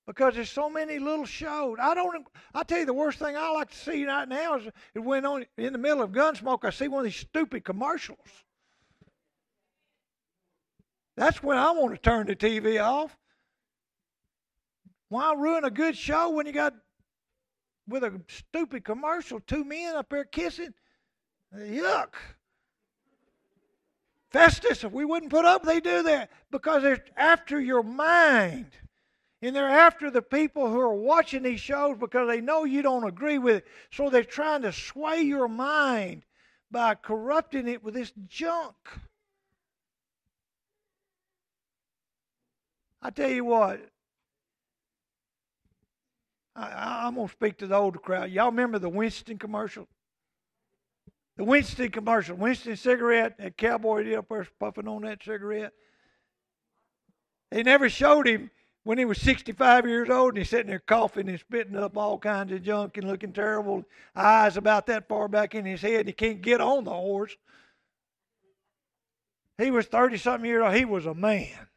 because 0.05 0.35
there's 0.35 0.49
so 0.49 0.69
many 0.69 0.99
little 0.99 1.25
shows. 1.25 1.77
I 1.81 1.95
don't. 1.95 2.27
I 2.53 2.63
tell 2.63 2.79
you, 2.79 2.85
the 2.85 2.93
worst 2.93 3.19
thing 3.19 3.35
I 3.35 3.49
like 3.51 3.71
to 3.71 3.77
see 3.77 4.05
right 4.05 4.27
now 4.27 4.57
is, 4.57 4.65
is 4.65 4.71
when 5.01 5.25
on 5.25 5.45
in 5.57 5.73
the 5.73 5.79
middle 5.79 6.01
of 6.01 6.11
Gunsmoke, 6.11 6.65
I 6.65 6.69
see 6.69 6.87
one 6.87 6.99
of 6.99 7.05
these 7.05 7.15
stupid 7.15 7.63
commercials. 7.63 8.19
That's 11.17 11.41
when 11.41 11.57
I 11.57 11.71
want 11.71 11.93
to 11.93 11.97
turn 11.97 12.27
the 12.27 12.35
TV 12.35 12.83
off. 12.83 13.17
Why 15.09 15.33
ruin 15.33 15.63
a 15.63 15.71
good 15.71 15.95
show 15.95 16.29
when 16.29 16.45
you 16.45 16.51
got 16.51 16.73
with 17.87 18.03
a 18.03 18.21
stupid 18.27 18.83
commercial, 18.83 19.39
two 19.39 19.63
men 19.63 19.95
up 19.95 20.09
there 20.09 20.25
kissing? 20.25 20.73
Yuck. 21.53 22.13
Festus, 24.31 24.83
if 24.83 24.91
we 24.91 25.05
wouldn't 25.05 25.31
put 25.31 25.45
up, 25.45 25.63
they 25.63 25.79
do 25.79 26.03
that 26.03 26.29
because 26.51 26.83
they're 26.83 27.03
after 27.15 27.59
your 27.59 27.83
mind. 27.83 28.67
And 29.41 29.55
they're 29.55 29.69
after 29.69 30.09
the 30.09 30.21
people 30.21 30.69
who 30.69 30.79
are 30.79 30.93
watching 30.93 31.43
these 31.43 31.59
shows 31.59 31.97
because 31.97 32.27
they 32.27 32.41
know 32.41 32.63
you 32.63 32.81
don't 32.81 33.07
agree 33.07 33.37
with 33.37 33.57
it. 33.57 33.65
So 33.91 34.09
they're 34.09 34.23
trying 34.23 34.63
to 34.63 34.73
sway 34.73 35.21
your 35.21 35.47
mind 35.47 36.23
by 36.71 36.95
corrupting 36.95 37.67
it 37.67 37.83
with 37.83 37.93
this 37.93 38.11
junk. 38.27 38.75
I 43.01 43.11
tell 43.11 43.29
you 43.29 43.45
what, 43.45 43.79
I, 46.55 47.07
am 47.07 47.15
going 47.15 47.27
to 47.27 47.33
speak 47.33 47.57
to 47.59 47.67
the 47.67 47.75
older 47.75 47.99
crowd. 47.99 48.31
Y'all 48.31 48.47
remember 48.47 48.79
the 48.79 48.89
Winston 48.89 49.37
commercial? 49.37 49.87
The 51.37 51.43
Winston 51.43 51.91
commercial. 51.91 52.37
Winston 52.37 52.75
cigarette. 52.75 53.37
That 53.37 53.57
cowboy 53.57 54.15
up 54.15 54.29
there 54.29 54.47
puffing 54.59 54.87
on 54.87 55.01
that 55.03 55.23
cigarette. 55.23 55.73
They 57.51 57.63
never 57.63 57.89
showed 57.89 58.27
him 58.27 58.51
when 58.83 58.97
he 58.97 59.05
was 59.05 59.19
65 59.19 59.85
years 59.85 60.09
old 60.09 60.29
and 60.29 60.37
he's 60.37 60.49
sitting 60.49 60.67
there 60.67 60.79
coughing 60.79 61.27
and 61.27 61.39
spitting 61.39 61.75
up 61.75 61.97
all 61.97 62.17
kinds 62.17 62.51
of 62.51 62.63
junk 62.63 62.97
and 62.97 63.07
looking 63.07 63.33
terrible, 63.33 63.83
eyes 64.15 64.57
about 64.57 64.85
that 64.87 65.07
far 65.07 65.27
back 65.27 65.55
in 65.55 65.65
his 65.65 65.81
head. 65.81 66.07
He 66.07 66.13
can't 66.13 66.41
get 66.41 66.61
on 66.61 66.83
the 66.83 66.91
horse. 66.91 67.35
He 69.57 69.71
was 69.71 69.85
30 69.87 70.17
something 70.17 70.49
years 70.49 70.63
old. 70.63 70.75
He 70.75 70.85
was 70.85 71.05
a 71.05 71.13
man. 71.13 71.67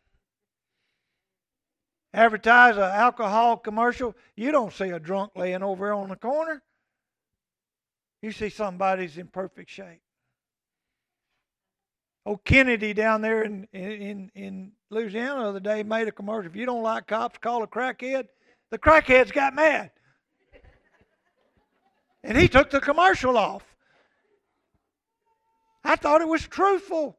Advertise 2.13 2.77
an 2.77 2.83
alcohol 2.83 3.57
commercial. 3.57 4.15
You 4.35 4.51
don't 4.51 4.73
see 4.73 4.91
a 4.91 4.99
drunk 4.99 5.33
laying 5.37 5.63
over 5.63 5.93
on 5.93 6.09
the 6.09 6.17
corner. 6.17 6.63
You 8.23 8.33
see 8.33 8.49
somebody's 8.49 9.17
in 9.17 9.29
perfect 9.29 9.71
shape. 9.71 10.01
Oh, 12.27 12.37
Kennedy 12.37 12.93
down 12.93 13.23
there 13.23 13.43
in, 13.43 13.67
in, 13.73 14.31
in 14.35 14.73
Louisiana 14.91 15.43
the 15.43 15.49
other 15.49 15.61
day 15.61 15.83
made 15.83 16.09
a 16.09 16.13
commercial. 16.13 16.51
If 16.51 16.57
you 16.57 16.67
don't 16.67 16.83
like 16.83 17.07
cops, 17.07 17.39
call 17.39 17.63
a 17.63 17.67
crackhead. 17.67 18.27
The 18.71 18.79
crackheads 18.79 19.33
got 19.33 19.55
mad. 19.55 19.91
And 22.23 22.37
he 22.37 22.49
took 22.49 22.71
the 22.71 22.81
commercial 22.81 23.39
off. 23.39 23.63
I 25.85 25.97
thought 25.97 26.21
it 26.21 26.29
was 26.29 26.43
truthful. 26.43 27.17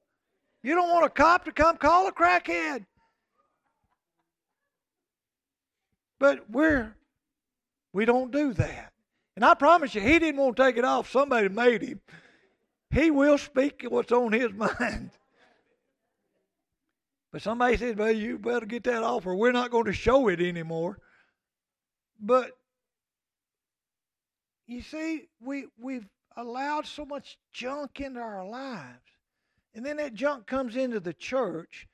You 0.62 0.76
don't 0.76 0.90
want 0.90 1.06
a 1.06 1.10
cop 1.10 1.46
to 1.46 1.52
come 1.52 1.78
call 1.78 2.08
a 2.08 2.12
crackhead. 2.12 2.86
But 6.20 6.50
we're 6.50 6.96
we 7.94 8.06
don't 8.06 8.32
do 8.32 8.54
that. 8.54 8.94
And 9.40 9.46
I 9.46 9.54
promise 9.54 9.96
you, 9.96 10.02
he 10.02 10.20
didn't 10.20 10.36
want 10.36 10.58
to 10.58 10.64
take 10.64 10.76
it 10.76 10.84
off. 10.84 11.10
Somebody 11.10 11.48
made 11.48 11.82
him. 11.82 12.02
He 12.92 13.10
will 13.10 13.38
speak 13.38 13.86
what's 13.88 14.12
on 14.12 14.34
his 14.34 14.52
mind. 14.54 15.12
But 17.32 17.42
somebody 17.42 17.78
said, 17.78 17.98
well, 17.98 18.12
you 18.12 18.38
better 18.38 18.66
get 18.66 18.84
that 18.84 19.02
off 19.02 19.26
or 19.26 19.36
we're 19.38 19.54
not 19.54 19.72
going 19.72 19.86
to 19.86 19.94
show 19.94 20.28
it 20.28 20.42
anymore. 20.42 21.00
But 22.20 22.52
you 24.68 24.82
see, 24.82 25.30
we, 25.40 25.68
we've 25.80 26.10
allowed 26.36 26.86
so 26.86 27.06
much 27.06 27.38
junk 27.54 28.02
into 28.02 28.20
our 28.20 28.46
lives. 28.46 29.08
And 29.74 29.86
then 29.86 29.96
that 29.98 30.16
junk 30.16 30.48
comes 30.48 30.76
into 30.76 31.00
the 31.00 31.14
church. 31.14 31.88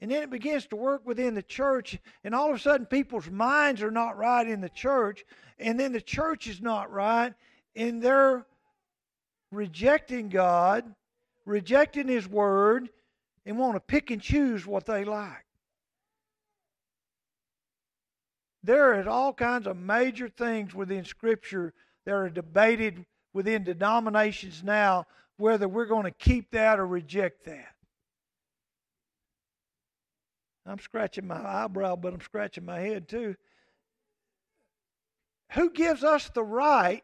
And 0.00 0.10
then 0.10 0.22
it 0.22 0.30
begins 0.30 0.66
to 0.66 0.76
work 0.76 1.06
within 1.06 1.34
the 1.34 1.42
church. 1.42 1.98
And 2.22 2.34
all 2.34 2.50
of 2.50 2.56
a 2.56 2.58
sudden, 2.58 2.86
people's 2.86 3.30
minds 3.30 3.82
are 3.82 3.90
not 3.90 4.18
right 4.18 4.46
in 4.46 4.60
the 4.60 4.68
church. 4.68 5.24
And 5.58 5.80
then 5.80 5.92
the 5.92 6.00
church 6.00 6.46
is 6.46 6.60
not 6.60 6.92
right. 6.92 7.32
And 7.74 8.02
they're 8.02 8.44
rejecting 9.50 10.28
God, 10.28 10.84
rejecting 11.46 12.08
His 12.08 12.28
Word, 12.28 12.90
and 13.46 13.58
want 13.58 13.74
to 13.76 13.80
pick 13.80 14.10
and 14.10 14.20
choose 14.20 14.66
what 14.66 14.84
they 14.84 15.04
like. 15.04 15.44
There 18.62 19.00
is 19.00 19.06
all 19.06 19.32
kinds 19.32 19.66
of 19.66 19.76
major 19.76 20.28
things 20.28 20.74
within 20.74 21.04
Scripture 21.04 21.72
that 22.04 22.12
are 22.12 22.28
debated 22.28 23.06
within 23.32 23.64
denominations 23.64 24.62
now 24.62 25.06
whether 25.36 25.68
we're 25.68 25.86
going 25.86 26.04
to 26.04 26.10
keep 26.10 26.50
that 26.50 26.80
or 26.80 26.86
reject 26.86 27.44
that. 27.44 27.75
I'm 30.66 30.78
scratching 30.78 31.26
my 31.26 31.44
eyebrow, 31.44 31.96
but 31.96 32.12
I'm 32.12 32.20
scratching 32.20 32.64
my 32.64 32.80
head 32.80 33.08
too. 33.08 33.36
Who 35.52 35.70
gives 35.70 36.02
us 36.02 36.30
the 36.34 36.42
right 36.42 37.02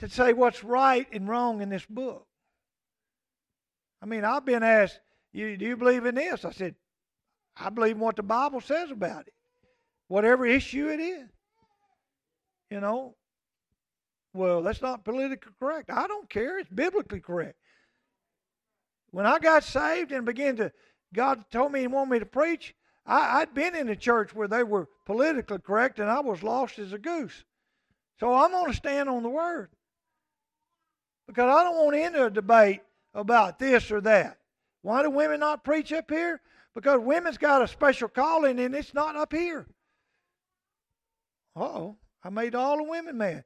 to 0.00 0.08
say 0.08 0.32
what's 0.32 0.64
right 0.64 1.06
and 1.12 1.28
wrong 1.28 1.60
in 1.60 1.68
this 1.68 1.86
book. 1.86 2.26
I 4.02 4.06
mean, 4.06 4.24
I've 4.24 4.46
been 4.46 4.62
asked, 4.62 4.98
you, 5.32 5.56
do 5.56 5.66
you 5.66 5.76
believe 5.76 6.06
in 6.06 6.14
this? 6.14 6.44
I 6.44 6.50
said, 6.50 6.74
I 7.56 7.68
believe 7.68 7.96
in 7.96 8.00
what 8.00 8.16
the 8.16 8.22
Bible 8.22 8.62
says 8.62 8.90
about 8.90 9.26
it, 9.26 9.34
whatever 10.08 10.46
issue 10.46 10.88
it 10.88 11.00
is. 11.00 11.28
You 12.70 12.80
know, 12.80 13.14
well, 14.32 14.62
that's 14.62 14.80
not 14.80 15.04
politically 15.04 15.52
correct. 15.60 15.90
I 15.90 16.06
don't 16.06 16.30
care. 16.30 16.58
It's 16.58 16.70
biblically 16.70 17.20
correct. 17.20 17.56
When 19.10 19.26
I 19.26 19.38
got 19.38 19.64
saved 19.64 20.12
and 20.12 20.24
began 20.24 20.56
to, 20.56 20.72
God 21.14 21.44
told 21.50 21.72
me 21.72 21.80
He 21.80 21.86
wanted 21.86 22.10
me 22.10 22.18
to 22.20 22.26
preach, 22.26 22.74
I, 23.06 23.40
I'd 23.40 23.54
been 23.54 23.74
in 23.74 23.88
a 23.88 23.96
church 23.96 24.34
where 24.34 24.48
they 24.48 24.62
were 24.62 24.88
politically 25.06 25.58
correct 25.58 25.98
and 25.98 26.08
I 26.08 26.20
was 26.20 26.42
lost 26.42 26.78
as 26.78 26.92
a 26.92 26.98
goose. 26.98 27.44
So 28.18 28.32
I'm 28.34 28.50
going 28.50 28.70
to 28.70 28.76
stand 28.76 29.08
on 29.08 29.22
the 29.22 29.28
Word 29.28 29.70
because 31.26 31.50
I 31.50 31.64
don't 31.64 31.76
want 31.76 31.94
to 31.94 32.02
enter 32.02 32.26
a 32.26 32.32
debate 32.32 32.80
about 33.14 33.58
this 33.58 33.90
or 33.90 34.00
that. 34.02 34.38
Why 34.82 35.02
do 35.02 35.10
women 35.10 35.40
not 35.40 35.64
preach 35.64 35.92
up 35.92 36.10
here? 36.10 36.40
Because 36.74 37.00
women's 37.00 37.38
got 37.38 37.62
a 37.62 37.68
special 37.68 38.08
calling 38.08 38.60
and 38.60 38.74
it's 38.74 38.94
not 38.94 39.16
up 39.16 39.32
here. 39.32 39.66
oh, 41.56 41.96
I 42.22 42.30
made 42.30 42.54
all 42.54 42.76
the 42.76 42.84
women 42.84 43.16
mad. 43.16 43.44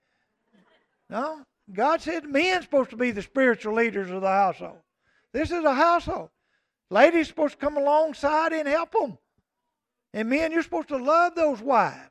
No, 1.09 1.43
God 1.73 2.01
said 2.01 2.25
men's 2.25 2.65
supposed 2.65 2.91
to 2.91 2.97
be 2.97 3.11
the 3.11 3.23
spiritual 3.23 3.75
leaders 3.75 4.11
of 4.11 4.21
the 4.21 4.29
household. 4.29 4.79
This 5.33 5.51
is 5.51 5.65
a 5.65 5.75
household. 5.75 6.31
Ladies 6.91 7.29
supposed 7.29 7.55
to 7.55 7.59
come 7.59 7.77
alongside 7.77 8.53
and 8.53 8.69
help 8.69 8.93
them. 8.93 9.19
And 10.13 10.29
men, 10.29 10.53
you're 10.53 10.63
supposed 10.63 10.89
to 10.89 10.97
love 10.97 11.35
those 11.35 11.61
wives. 11.61 12.11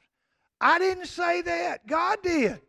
I 0.59 0.79
didn't 0.79 1.07
say 1.07 1.41
that. 1.41 1.88
God 1.88 2.19
did. 2.21 2.59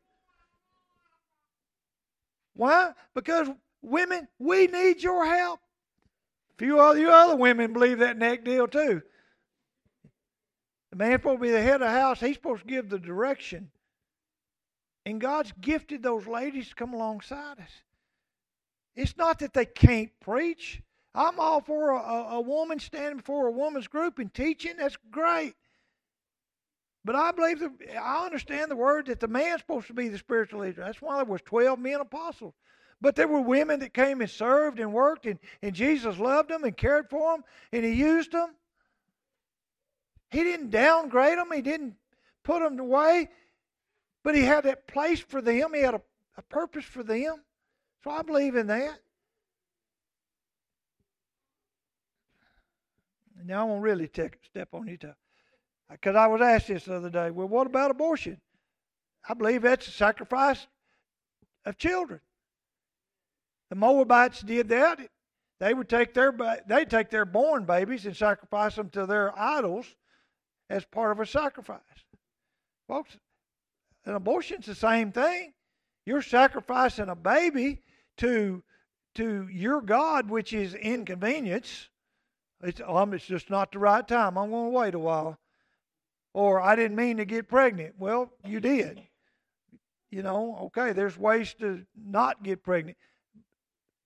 Why? 2.55 2.93
Because 3.15 3.49
women, 3.83 4.29
we 4.39 4.67
need 4.67 5.03
your 5.03 5.27
help. 5.27 5.61
A 6.53 6.59
few 6.59 6.81
of 6.81 6.99
you 6.99 7.11
other 7.11 7.37
women 7.37 7.73
believe 7.73 7.99
that 7.99 8.17
neck 8.17 8.45
deal 8.45 8.69
too. 8.69 9.03
The 10.91 10.97
man's 10.97 11.15
supposed 11.15 11.39
to 11.39 11.43
be 11.43 11.51
the 11.51 11.61
head 11.61 11.75
of 11.75 11.81
the 11.81 11.91
house. 11.91 12.21
He's 12.21 12.37
supposed 12.37 12.63
to 12.63 12.69
give 12.69 12.89
the 12.89 13.01
direction. 13.01 13.71
And 15.05 15.21
God's 15.21 15.53
gifted 15.61 16.03
those 16.03 16.29
ladies 16.29 16.69
to 16.69 16.75
come 16.77 16.95
alongside 16.95 17.59
us. 17.59 17.71
It's 18.95 19.17
not 19.17 19.41
that 19.41 19.53
they 19.53 19.67
can't 19.67 20.11
preach. 20.21 20.81
I'm 21.15 21.39
all 21.39 21.61
for 21.61 21.91
a, 21.91 22.35
a, 22.35 22.41
woman 22.41 22.81
standing 22.81 23.19
before 23.19 23.47
a 23.47 23.53
woman's 23.53 23.87
group 23.87 24.19
and 24.19 24.33
teaching. 24.35 24.77
That's 24.79 24.97
great. 25.13 25.55
But 27.05 27.15
I 27.15 27.31
believe 27.31 27.61
that 27.61 27.71
I 28.01 28.25
understand 28.25 28.71
the 28.71 28.77
word 28.77 29.07
that 29.07 29.21
the 29.21 29.29
man's 29.29 29.61
supposed 29.61 29.87
to 29.89 29.95
be 29.95 30.09
the 30.09 30.19
spiritual 30.19 30.61
leader. 30.61 30.83
That's 30.83 31.01
why 31.01 31.17
there 31.17 31.25
was 31.25 31.43
twelve 31.43 31.79
men 31.79 32.01
apostles. 32.01 32.55
But 33.01 33.15
there 33.15 33.29
were 33.29 33.41
women 33.41 33.81
that 33.81 33.93
came 33.93 34.23
and 34.23 34.31
served 34.31 34.81
and 34.81 34.93
worked, 34.93 35.27
and, 35.27 35.39
and 35.63 35.75
Jesus 35.75 36.19
loved 36.19 36.49
them 36.49 36.65
and 36.65 36.77
cared 36.77 37.11
for 37.11 37.35
them, 37.35 37.45
and 37.73 37.85
He 37.85 37.93
used 37.93 38.33
them. 38.33 38.49
He 40.31 40.43
didn't 40.43 40.71
downgrade 40.71 41.39
them. 41.39 41.53
He 41.55 41.63
didn't 41.63 41.95
put 42.43 42.61
them 42.61 42.81
away. 42.81 43.29
But 44.25 44.35
He 44.35 44.43
had 44.43 44.65
that 44.65 44.89
place 44.89 45.21
for 45.21 45.43
them. 45.43 45.75
He 45.75 45.83
had 45.83 45.95
a, 45.95 46.03
a 46.39 46.43
purpose 46.43 46.85
for 46.85 47.05
them. 47.05 47.37
So 48.03 48.11
I 48.11 48.23
believe 48.23 48.57
in 48.57 48.67
that. 48.69 48.99
Now 53.45 53.61
I 53.61 53.65
won't 53.65 53.83
really 53.83 54.09
take, 54.09 54.39
step 54.45 54.69
on 54.73 54.87
you 54.89 54.95
uh, 54.95 55.07
to 55.07 55.17
because 55.91 56.17
I 56.17 56.27
was 56.27 56.41
asked 56.41 56.69
this 56.69 56.85
the 56.85 56.97
other 56.97 57.11
day. 57.11 57.31
Well, 57.31 57.47
what 57.47 57.67
about 57.67 57.91
abortion? 57.91 58.41
I 59.29 59.35
believe 59.35 59.63
that's 59.63 59.87
a 59.87 59.91
sacrifice 59.91 60.67
of 61.65 61.77
children. 61.79 62.21
The 63.71 63.77
Moabites 63.77 64.41
did 64.41 64.69
that. 64.71 64.99
They 65.61 65.73
would 65.73 65.89
take 65.89 66.15
their 66.15 66.35
they 66.67 66.85
take 66.85 67.11
their 67.11 67.25
born 67.25 67.65
babies 67.65 68.07
and 68.07 68.17
sacrifice 68.17 68.77
them 68.77 68.91
to 68.91 69.07
their 69.07 69.39
idols 69.39 69.87
as 70.69 70.85
part 70.85 71.13
of 71.13 71.21
a 71.21 71.27
sacrifice. 71.27 71.81
Folks, 72.89 73.17
an 74.05 74.15
abortion's 74.15 74.67
the 74.67 74.75
same 74.75 75.13
thing. 75.13 75.53
You're 76.07 76.23
sacrificing 76.23 77.09
a 77.09 77.15
baby 77.15 77.81
to 78.19 78.63
to 79.15 79.49
your 79.49 79.81
God, 79.81 80.29
which 80.29 80.53
is 80.53 80.75
inconvenience. 80.75 81.89
It's, 82.65 82.81
um, 82.87 83.13
it's 83.13 83.27
just 83.27 83.51
not 83.51 83.73
the 83.73 83.79
right 83.79 84.07
time. 84.07 84.39
I'm 84.39 84.51
going 84.51 84.73
to 84.73 84.79
wait 84.79 84.95
a 84.95 84.99
while. 84.99 85.39
Or 86.33 86.61
I 86.61 86.75
didn't 86.75 86.97
mean 86.97 87.19
to 87.19 87.25
get 87.25 87.49
pregnant. 87.49 87.95
Well, 87.99 88.33
you 88.45 88.59
did. 88.59 89.03
You 90.11 90.23
know, 90.23 90.57
okay, 90.67 90.93
there's 90.93 91.19
ways 91.19 91.55
to 91.61 91.85
not 91.97 92.43
get 92.43 92.63
pregnant. 92.63 92.97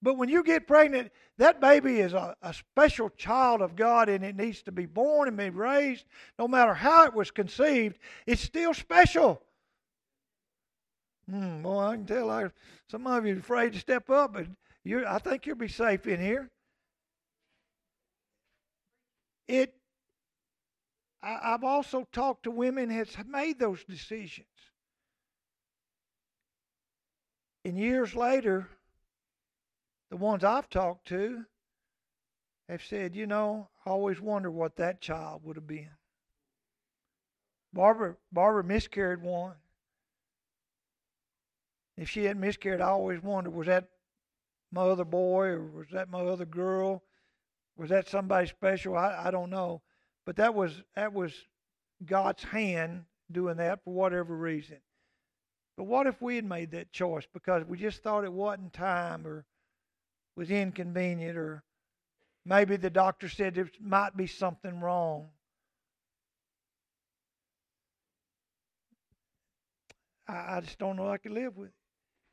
But 0.01 0.17
when 0.17 0.29
you 0.29 0.43
get 0.43 0.67
pregnant, 0.67 1.11
that 1.39 1.61
baby 1.61 2.01
is 2.01 2.13
a, 2.13 2.37
a 2.43 2.55
special 2.55 3.11
child 3.11 3.63
of 3.63 3.77
God 3.77 4.09
and 4.09 4.25
it 4.25 4.37
needs 4.37 4.63
to 4.63 4.73
be 4.73 4.87
born 4.87 5.29
and 5.29 5.37
be 5.37 5.51
raised. 5.51 6.05
No 6.39 6.47
matter 6.47 6.75
how 6.75 7.05
it 7.05 7.15
was 7.15 7.31
conceived, 7.31 7.99
it's 8.27 8.43
still 8.43 8.75
special. 8.75 9.43
Hmm, 11.29 11.63
well, 11.63 11.81
I 11.81 11.97
can 11.97 12.07
tell 12.07 12.31
I, 12.31 12.47
some 12.91 13.07
of 13.07 13.27
you 13.27 13.35
are 13.35 13.39
afraid 13.39 13.73
to 13.75 13.79
step 13.79 14.09
up, 14.09 14.33
but 14.33 14.47
you 14.85 15.05
I 15.07 15.19
think 15.19 15.47
you'll 15.47 15.57
be 15.57 15.69
safe 15.69 16.07
in 16.07 16.21
here. 16.21 16.49
It. 19.49 19.75
I, 21.23 21.55
I've 21.55 21.65
also 21.65 22.07
talked 22.13 22.45
to 22.45 22.51
women 22.51 22.91
has 22.91 23.09
made 23.27 23.59
those 23.59 23.83
decisions. 23.85 24.47
And 27.65 27.77
years 27.77 28.15
later, 28.15 28.69
the 30.11 30.17
ones 30.17 30.45
I've 30.45 30.71
talked 30.71 31.09
to 31.09 31.45
have 32.69 32.85
said, 32.85 33.17
you 33.17 33.27
know, 33.27 33.69
I 33.85 33.91
always 33.91 34.21
wonder 34.21 34.51
what 34.51 34.77
that 34.77 35.01
child 35.01 35.43
would 35.45 35.57
have 35.57 35.67
been. 35.67 35.91
Barbara 37.73 38.17
Barbara 38.33 38.65
miscarried 38.65 39.23
one. 39.23 39.55
If 41.97 42.09
she 42.09 42.25
hadn't 42.25 42.41
miscarried, 42.41 42.81
I 42.81 42.89
always 42.89 43.23
wondered, 43.23 43.53
was 43.53 43.67
that 43.67 43.89
my 44.71 44.83
other 44.83 45.05
boy 45.05 45.47
or 45.49 45.65
was 45.65 45.89
that 45.93 46.11
my 46.11 46.21
other 46.21 46.45
girl? 46.45 47.03
Was 47.79 47.91
that 47.91 48.09
somebody 48.09 48.49
special? 48.49 48.97
I, 48.97 49.27
I 49.27 49.31
don't 49.31 49.51
know. 49.51 49.83
But 50.27 50.37
that 50.37 50.55
was 50.55 50.83
that 50.95 51.15
was 51.15 51.33
God's 52.05 52.43
hand 52.43 53.05
doing 53.31 53.57
that 53.57 53.83
for 53.85 53.95
whatever 53.95 54.37
reason. 54.37 54.79
But 55.77 55.85
what 55.85 56.09
if 56.09 56.21
we 56.21 56.37
had 56.37 56.45
made 56.45 56.73
that 56.73 56.93
choice 56.93 57.25
because 57.33 57.65
we 57.65 57.79
just 57.79 58.03
thought 58.03 58.25
it 58.25 58.33
wasn't 58.33 58.73
time 58.73 59.27
or 59.27 59.47
was 60.37 60.51
inconvenient, 60.51 61.37
or 61.37 61.63
maybe 62.45 62.77
the 62.77 62.91
doctor 62.91 63.29
said 63.29 63.55
there 63.55 63.71
might 63.81 64.17
be 64.17 64.27
something 64.27 64.81
wrong. 64.81 65.29
I, 70.29 70.61
just 70.61 70.79
don't 70.79 70.97
know 70.97 71.09
I 71.09 71.17
could 71.17 71.33
live 71.33 71.57
with 71.57 71.69
it 71.69 71.75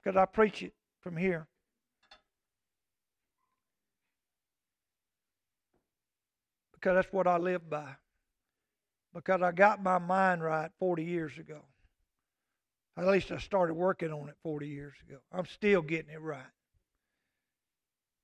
because 0.04 0.18
I 0.18 0.26
preach 0.26 0.62
it 0.62 0.74
from 1.02 1.16
here. 1.16 1.48
Because 6.86 6.98
that's 6.98 7.14
what 7.14 7.26
I 7.26 7.38
live 7.38 7.68
by. 7.68 7.96
Because 9.12 9.42
I 9.42 9.52
got 9.52 9.82
my 9.82 9.98
mind 9.98 10.44
right 10.44 10.70
40 10.78 11.04
years 11.04 11.36
ago. 11.40 11.62
At 12.96 13.08
least 13.08 13.32
I 13.32 13.40
started 13.40 13.74
working 13.74 14.14
on 14.14 14.30
it 14.30 14.36
40 14.44 14.68
years 14.68 14.94
ago. 15.10 15.18
I'm 15.32 15.48
still 15.48 15.82
getting 15.82 16.14
it 16.14 16.22
right. 16.22 16.46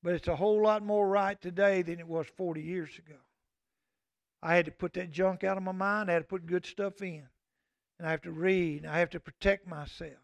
But 0.04 0.14
it's 0.14 0.28
a 0.28 0.36
whole 0.36 0.62
lot 0.62 0.84
more 0.84 1.10
right 1.10 1.42
today 1.42 1.82
than 1.82 2.00
it 2.00 2.08
was 2.08 2.28
40 2.38 2.62
years 2.62 2.92
ago. 3.00 3.18
I 4.44 4.56
had 4.56 4.66
to 4.66 4.72
put 4.72 4.94
that 4.94 5.10
junk 5.10 5.44
out 5.44 5.58
of 5.58 5.64
my 5.64 5.72
mind. 5.72 6.12
I 6.12 6.14
had 6.14 6.20
to 6.20 6.28
put 6.28 6.46
good 6.46 6.68
stuff 6.68 7.02
in. 7.02 7.24
And 7.98 8.08
I 8.08 8.12
have 8.12 8.22
to 8.22 8.32
read. 8.32 8.86
I 8.86 9.00
have 9.00 9.10
to 9.12 9.20
protect 9.20 9.68
myself. 9.68 10.22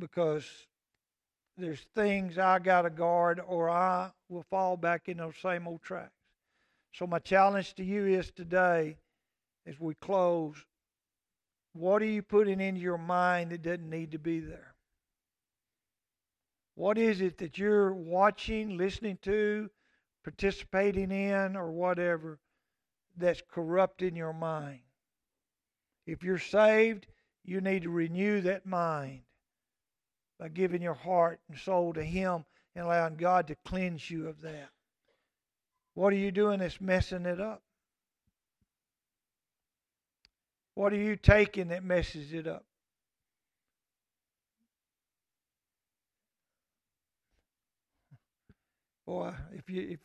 Because 0.00 0.44
there's 1.56 1.86
things 1.94 2.38
I 2.38 2.58
got 2.58 2.82
to 2.82 2.90
guard 2.90 3.40
or 3.46 3.70
I 3.70 4.10
will 4.28 4.44
fall 4.50 4.76
back 4.76 5.08
in 5.08 5.18
those 5.18 5.36
same 5.40 5.66
old 5.68 5.82
tracks. 5.82 6.12
So, 6.92 7.06
my 7.06 7.18
challenge 7.18 7.74
to 7.74 7.84
you 7.84 8.06
is 8.06 8.30
today, 8.30 8.96
as 9.66 9.78
we 9.80 9.94
close, 9.94 10.56
what 11.72 12.02
are 12.02 12.06
you 12.06 12.22
putting 12.22 12.60
into 12.60 12.80
your 12.80 12.98
mind 12.98 13.50
that 13.50 13.62
doesn't 13.62 13.90
need 13.90 14.12
to 14.12 14.18
be 14.18 14.40
there? 14.40 14.74
What 16.76 16.98
is 16.98 17.20
it 17.20 17.38
that 17.38 17.58
you're 17.58 17.92
watching, 17.92 18.76
listening 18.76 19.18
to, 19.22 19.70
participating 20.22 21.10
in, 21.10 21.56
or 21.56 21.70
whatever 21.70 22.38
that's 23.16 23.42
corrupting 23.48 24.16
your 24.16 24.32
mind? 24.32 24.80
If 26.06 26.22
you're 26.22 26.38
saved, 26.38 27.06
you 27.44 27.60
need 27.60 27.82
to 27.84 27.90
renew 27.90 28.40
that 28.42 28.66
mind 28.66 29.22
by 30.44 30.48
giving 30.50 30.82
your 30.82 30.92
heart 30.92 31.40
and 31.48 31.58
soul 31.58 31.94
to 31.94 32.04
Him 32.04 32.44
and 32.76 32.84
allowing 32.84 33.16
God 33.16 33.46
to 33.46 33.56
cleanse 33.64 34.10
you 34.10 34.28
of 34.28 34.42
that. 34.42 34.68
What 35.94 36.12
are 36.12 36.16
you 36.16 36.30
doing 36.30 36.58
that's 36.58 36.82
messing 36.82 37.24
it 37.24 37.40
up? 37.40 37.62
What 40.74 40.92
are 40.92 40.96
you 40.96 41.16
taking 41.16 41.68
that 41.68 41.82
messes 41.82 42.34
it 42.34 42.46
up? 42.46 42.62
Boy, 49.06 49.32
if 49.54 49.70
you 49.70 49.92
if 49.92 50.00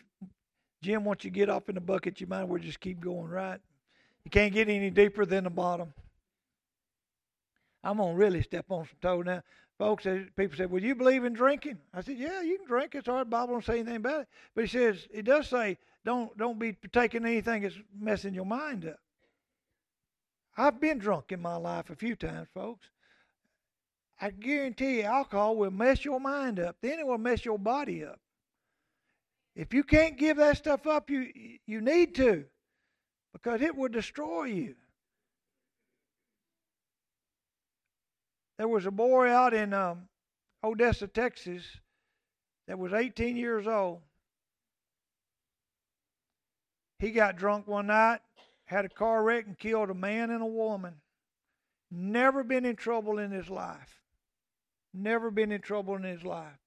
Jim 0.82 1.04
once 1.04 1.26
you 1.26 1.32
get 1.32 1.50
off 1.50 1.68
in 1.68 1.76
the 1.76 1.82
bucket, 1.82 2.22
you 2.22 2.28
might 2.28 2.46
well 2.46 2.62
just 2.62 2.80
keep 2.80 3.02
going, 3.02 3.28
right? 3.28 3.60
You 4.24 4.32
can't 4.32 4.54
get 4.54 4.70
any 4.70 4.90
deeper 4.90 5.26
than 5.26 5.44
the 5.44 5.50
bottom. 5.50 5.94
I'm 7.84 7.98
gonna 7.98 8.14
really 8.14 8.42
step 8.42 8.68
on 8.70 8.86
some 8.86 8.98
toes 9.02 9.26
now. 9.26 9.42
Folks, 9.80 10.04
people 10.36 10.58
said, 10.58 10.70
"Well, 10.70 10.84
you 10.84 10.94
believe 10.94 11.24
in 11.24 11.32
drinking?" 11.32 11.80
I 11.94 12.02
said, 12.02 12.18
"Yeah, 12.18 12.42
you 12.42 12.58
can 12.58 12.68
drink. 12.68 12.96
It's 12.96 13.08
hard. 13.08 13.28
The 13.28 13.32
Bible 13.32 13.54
don't 13.54 13.64
say 13.64 13.80
anything 13.80 13.96
about 13.96 14.22
it, 14.22 14.28
but 14.54 14.66
he 14.66 14.68
says 14.68 15.08
it 15.10 15.24
does 15.24 15.48
say 15.48 15.78
don't 16.04 16.38
don't 16.38 16.60
be 16.60 16.74
taking 16.92 17.26
anything 17.26 17.64
that's 17.64 17.80
messing 17.98 18.34
your 18.34 18.46
mind 18.46 18.86
up." 18.86 19.00
I've 20.58 20.82
been 20.82 20.98
drunk 20.98 21.32
in 21.32 21.42
my 21.42 21.56
life 21.56 21.90
a 21.90 21.96
few 21.96 22.18
times, 22.18 22.50
folks. 22.54 22.90
I 24.20 24.32
guarantee 24.32 24.98
you, 24.98 25.04
alcohol 25.04 25.56
will 25.56 25.72
mess 25.72 26.04
your 26.04 26.20
mind 26.20 26.60
up. 26.60 26.76
Then 26.82 27.00
it 27.00 27.08
will 27.08 27.18
mess 27.18 27.46
your 27.46 27.58
body 27.58 28.04
up. 28.04 28.20
If 29.56 29.74
you 29.74 29.86
can't 29.86 30.18
give 30.18 30.36
that 30.38 30.58
stuff 30.58 30.88
up, 30.88 31.10
you 31.10 31.32
you 31.66 31.80
need 31.80 32.16
to, 32.16 32.44
because 33.32 33.62
it 33.62 33.78
will 33.78 33.88
destroy 33.88 34.44
you. 34.44 34.76
There 38.60 38.68
was 38.68 38.86
a 38.86 38.92
boy 38.92 39.30
out 39.30 39.54
in 39.54 39.74
um, 39.74 40.10
Odessa, 40.62 41.08
Texas, 41.08 41.64
that 42.68 42.78
was 42.78 42.92
18 42.92 43.38
years 43.38 43.66
old. 43.66 44.02
He 47.00 47.12
got 47.12 47.38
drunk 47.38 47.70
one 47.70 47.88
night, 47.88 48.20
had 48.66 48.84
a 48.84 48.90
car 48.90 49.24
wreck, 49.24 49.46
and 49.48 49.58
killed 49.58 49.90
a 49.90 49.94
man 49.94 50.30
and 50.30 50.44
a 50.44 50.46
woman. 50.46 50.96
Never 51.90 52.44
been 52.44 52.66
in 52.66 52.76
trouble 52.76 53.18
in 53.18 53.32
his 53.32 53.50
life. 53.50 54.02
Never 54.94 55.32
been 55.32 55.54
in 55.54 55.62
trouble 55.62 55.96
in 55.96 56.04
his 56.04 56.26
life. 56.26 56.60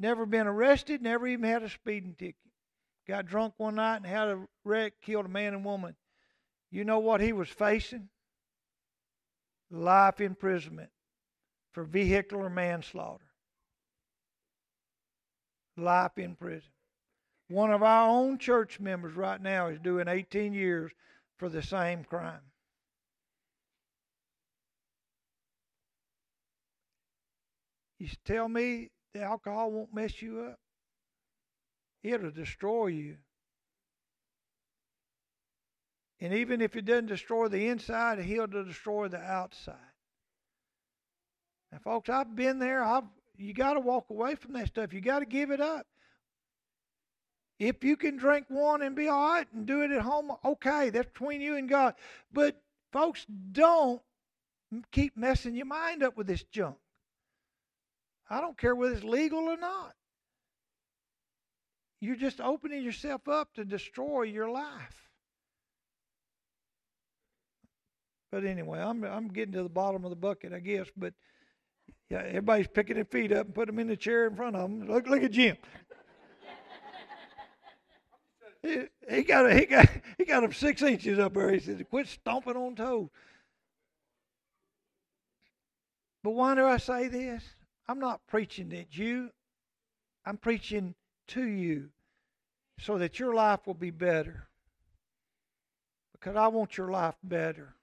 Never 0.00 0.24
been 0.24 0.46
arrested, 0.46 1.02
never 1.02 1.26
even 1.26 1.44
had 1.44 1.62
a 1.62 1.68
speeding 1.68 2.14
ticket. 2.18 2.36
Got 3.06 3.26
drunk 3.26 3.52
one 3.58 3.74
night 3.74 3.98
and 3.98 4.06
had 4.06 4.28
a 4.28 4.48
wreck, 4.64 4.94
killed 5.02 5.26
a 5.26 5.28
man 5.28 5.52
and 5.52 5.66
woman. 5.66 5.96
You 6.70 6.84
know 6.84 6.98
what 6.98 7.20
he 7.20 7.34
was 7.34 7.50
facing? 7.50 8.08
Life 9.70 10.22
imprisonment 10.22 10.88
for 11.76 11.84
vehicular 11.84 12.48
manslaughter. 12.48 13.26
Life 15.76 16.16
in 16.16 16.34
prison. 16.34 16.70
One 17.48 17.70
of 17.70 17.82
our 17.82 18.08
own 18.08 18.38
church 18.38 18.80
members 18.80 19.14
right 19.14 19.38
now 19.38 19.66
is 19.66 19.78
doing 19.80 20.08
18 20.08 20.54
years 20.54 20.90
for 21.36 21.50
the 21.50 21.60
same 21.60 22.02
crime. 22.02 22.40
You 27.98 28.08
tell 28.24 28.48
me 28.48 28.88
the 29.12 29.24
alcohol 29.24 29.70
won't 29.70 29.92
mess 29.92 30.22
you 30.22 30.46
up. 30.50 30.58
It'll 32.02 32.30
destroy 32.30 32.86
you. 32.86 33.16
And 36.20 36.32
even 36.32 36.62
if 36.62 36.74
it 36.74 36.86
doesn't 36.86 37.08
destroy 37.08 37.48
the 37.48 37.68
inside, 37.68 38.18
he'll 38.20 38.46
destroy 38.46 39.08
the 39.08 39.20
outside. 39.20 39.76
Folks, 41.82 42.08
I've 42.08 42.34
been 42.34 42.58
there. 42.58 42.82
I've 42.82 43.04
you 43.38 43.52
got 43.52 43.74
to 43.74 43.80
walk 43.80 44.06
away 44.10 44.34
from 44.34 44.54
that 44.54 44.68
stuff. 44.68 44.92
You 44.92 45.00
got 45.00 45.18
to 45.20 45.26
give 45.26 45.50
it 45.50 45.60
up. 45.60 45.86
If 47.58 47.84
you 47.84 47.96
can 47.96 48.16
drink 48.16 48.46
one 48.48 48.82
and 48.82 48.94
be 48.94 49.08
all 49.08 49.28
right 49.28 49.46
and 49.52 49.66
do 49.66 49.82
it 49.82 49.90
at 49.90 50.02
home, 50.02 50.32
okay, 50.44 50.90
that's 50.90 51.08
between 51.08 51.40
you 51.40 51.56
and 51.56 51.68
God. 51.68 51.94
But 52.32 52.60
folks, 52.92 53.26
don't 53.52 54.02
keep 54.92 55.16
messing 55.16 55.54
your 55.54 55.66
mind 55.66 56.02
up 56.02 56.16
with 56.16 56.26
this 56.26 56.42
junk. 56.44 56.76
I 58.28 58.40
don't 58.40 58.58
care 58.58 58.74
whether 58.74 58.94
it's 58.94 59.04
legal 59.04 59.48
or 59.48 59.56
not. 59.56 59.94
You're 62.00 62.16
just 62.16 62.40
opening 62.40 62.82
yourself 62.82 63.26
up 63.28 63.54
to 63.54 63.64
destroy 63.64 64.22
your 64.22 64.50
life. 64.50 65.10
But 68.30 68.44
anyway, 68.44 68.80
I'm 68.80 69.02
I'm 69.04 69.28
getting 69.28 69.54
to 69.54 69.62
the 69.62 69.68
bottom 69.68 70.04
of 70.04 70.10
the 70.10 70.16
bucket, 70.16 70.52
I 70.52 70.58
guess. 70.58 70.88
But 70.94 71.14
yeah, 72.10 72.18
everybody's 72.18 72.68
picking 72.68 72.96
their 72.96 73.04
feet 73.04 73.32
up 73.32 73.46
and 73.46 73.54
put 73.54 73.66
them 73.66 73.78
in 73.78 73.88
the 73.88 73.96
chair 73.96 74.26
in 74.26 74.36
front 74.36 74.54
of 74.54 74.62
them. 74.62 74.86
Look, 74.86 75.08
look 75.08 75.22
at 75.22 75.32
Jim. 75.32 75.56
he, 78.62 78.82
he 79.10 79.22
got 79.22 79.52
he 79.52 79.66
got 79.66 79.88
he 80.18 80.24
got 80.24 80.44
him 80.44 80.52
six 80.52 80.82
inches 80.82 81.18
up 81.18 81.34
there. 81.34 81.52
He 81.52 81.58
said, 81.58 81.88
"Quit 81.90 82.06
stomping 82.06 82.56
on 82.56 82.76
toes." 82.76 83.08
But 86.22 86.30
why 86.30 86.54
do 86.54 86.64
I 86.64 86.76
say 86.78 87.08
this? 87.08 87.42
I'm 87.88 87.98
not 87.98 88.26
preaching 88.26 88.72
at 88.72 88.96
you. 88.96 89.30
I'm 90.24 90.36
preaching 90.36 90.94
to 91.28 91.44
you 91.44 91.90
so 92.80 92.98
that 92.98 93.18
your 93.18 93.34
life 93.34 93.60
will 93.66 93.74
be 93.74 93.90
better. 93.90 94.48
Because 96.12 96.36
I 96.36 96.48
want 96.48 96.76
your 96.76 96.90
life 96.90 97.14
better. 97.22 97.74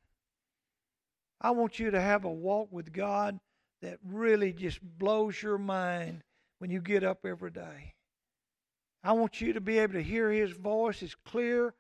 I 1.40 1.52
want 1.52 1.80
you 1.80 1.92
to 1.92 2.02
have 2.02 2.26
a 2.26 2.30
walk 2.30 2.70
with 2.72 2.92
God 2.92 3.40
that 3.84 4.00
really 4.04 4.54
just 4.54 4.82
blows 4.82 5.44
your 5.44 5.58
mind 5.58 6.24
when 6.60 6.72
you 6.72 6.80
get 6.80 7.04
up 7.04 7.26
every 7.26 7.52
day. 7.52 7.94
I 9.04 9.12
want 9.12 9.42
you 9.42 9.52
to 9.54 9.62
be 9.62 9.80
able 9.80 9.94
to 9.94 10.02
hear 10.02 10.32
His 10.32 10.54
voice 10.54 11.04
as 11.04 11.14
clear 11.26 11.74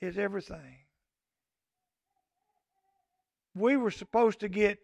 as 0.00 0.16
everything. 0.16 0.78
We 3.54 3.76
were 3.76 3.90
supposed 3.90 4.38
to 4.40 4.48
get 4.48 4.78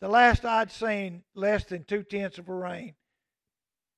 the 0.00 0.08
last 0.08 0.44
I'd 0.44 0.72
seen 0.72 1.22
less 1.36 1.64
than 1.64 1.84
two 1.84 2.02
tenths 2.02 2.38
of 2.38 2.48
a 2.48 2.54
rain 2.54 2.96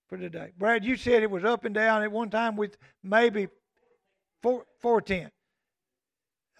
for 0.09 0.18
today. 0.18 0.53
Brad, 0.59 0.84
you 0.84 0.95
said 0.95 1.22
it 1.22 1.30
was 1.30 1.45
up 1.45 1.64
and 1.64 1.74
down 1.74 2.03
at 2.03 2.12
one 2.12 2.28
time 2.28 2.55
with 2.55 2.76
maybe 3.03 3.49
four 4.43 4.66
four 4.80 5.01
ten. 5.01 5.30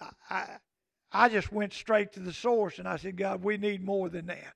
I, 0.01 0.09
I 0.29 0.45
I 1.11 1.29
just 1.29 1.51
went 1.51 1.73
straight 1.73 2.13
to 2.13 2.19
the 2.19 2.33
source 2.33 2.79
and 2.79 2.87
I 2.87 2.97
said, 2.97 3.15
God, 3.15 3.43
we 3.43 3.57
need 3.57 3.83
more 3.83 4.09
than 4.09 4.25
that. 4.25 4.55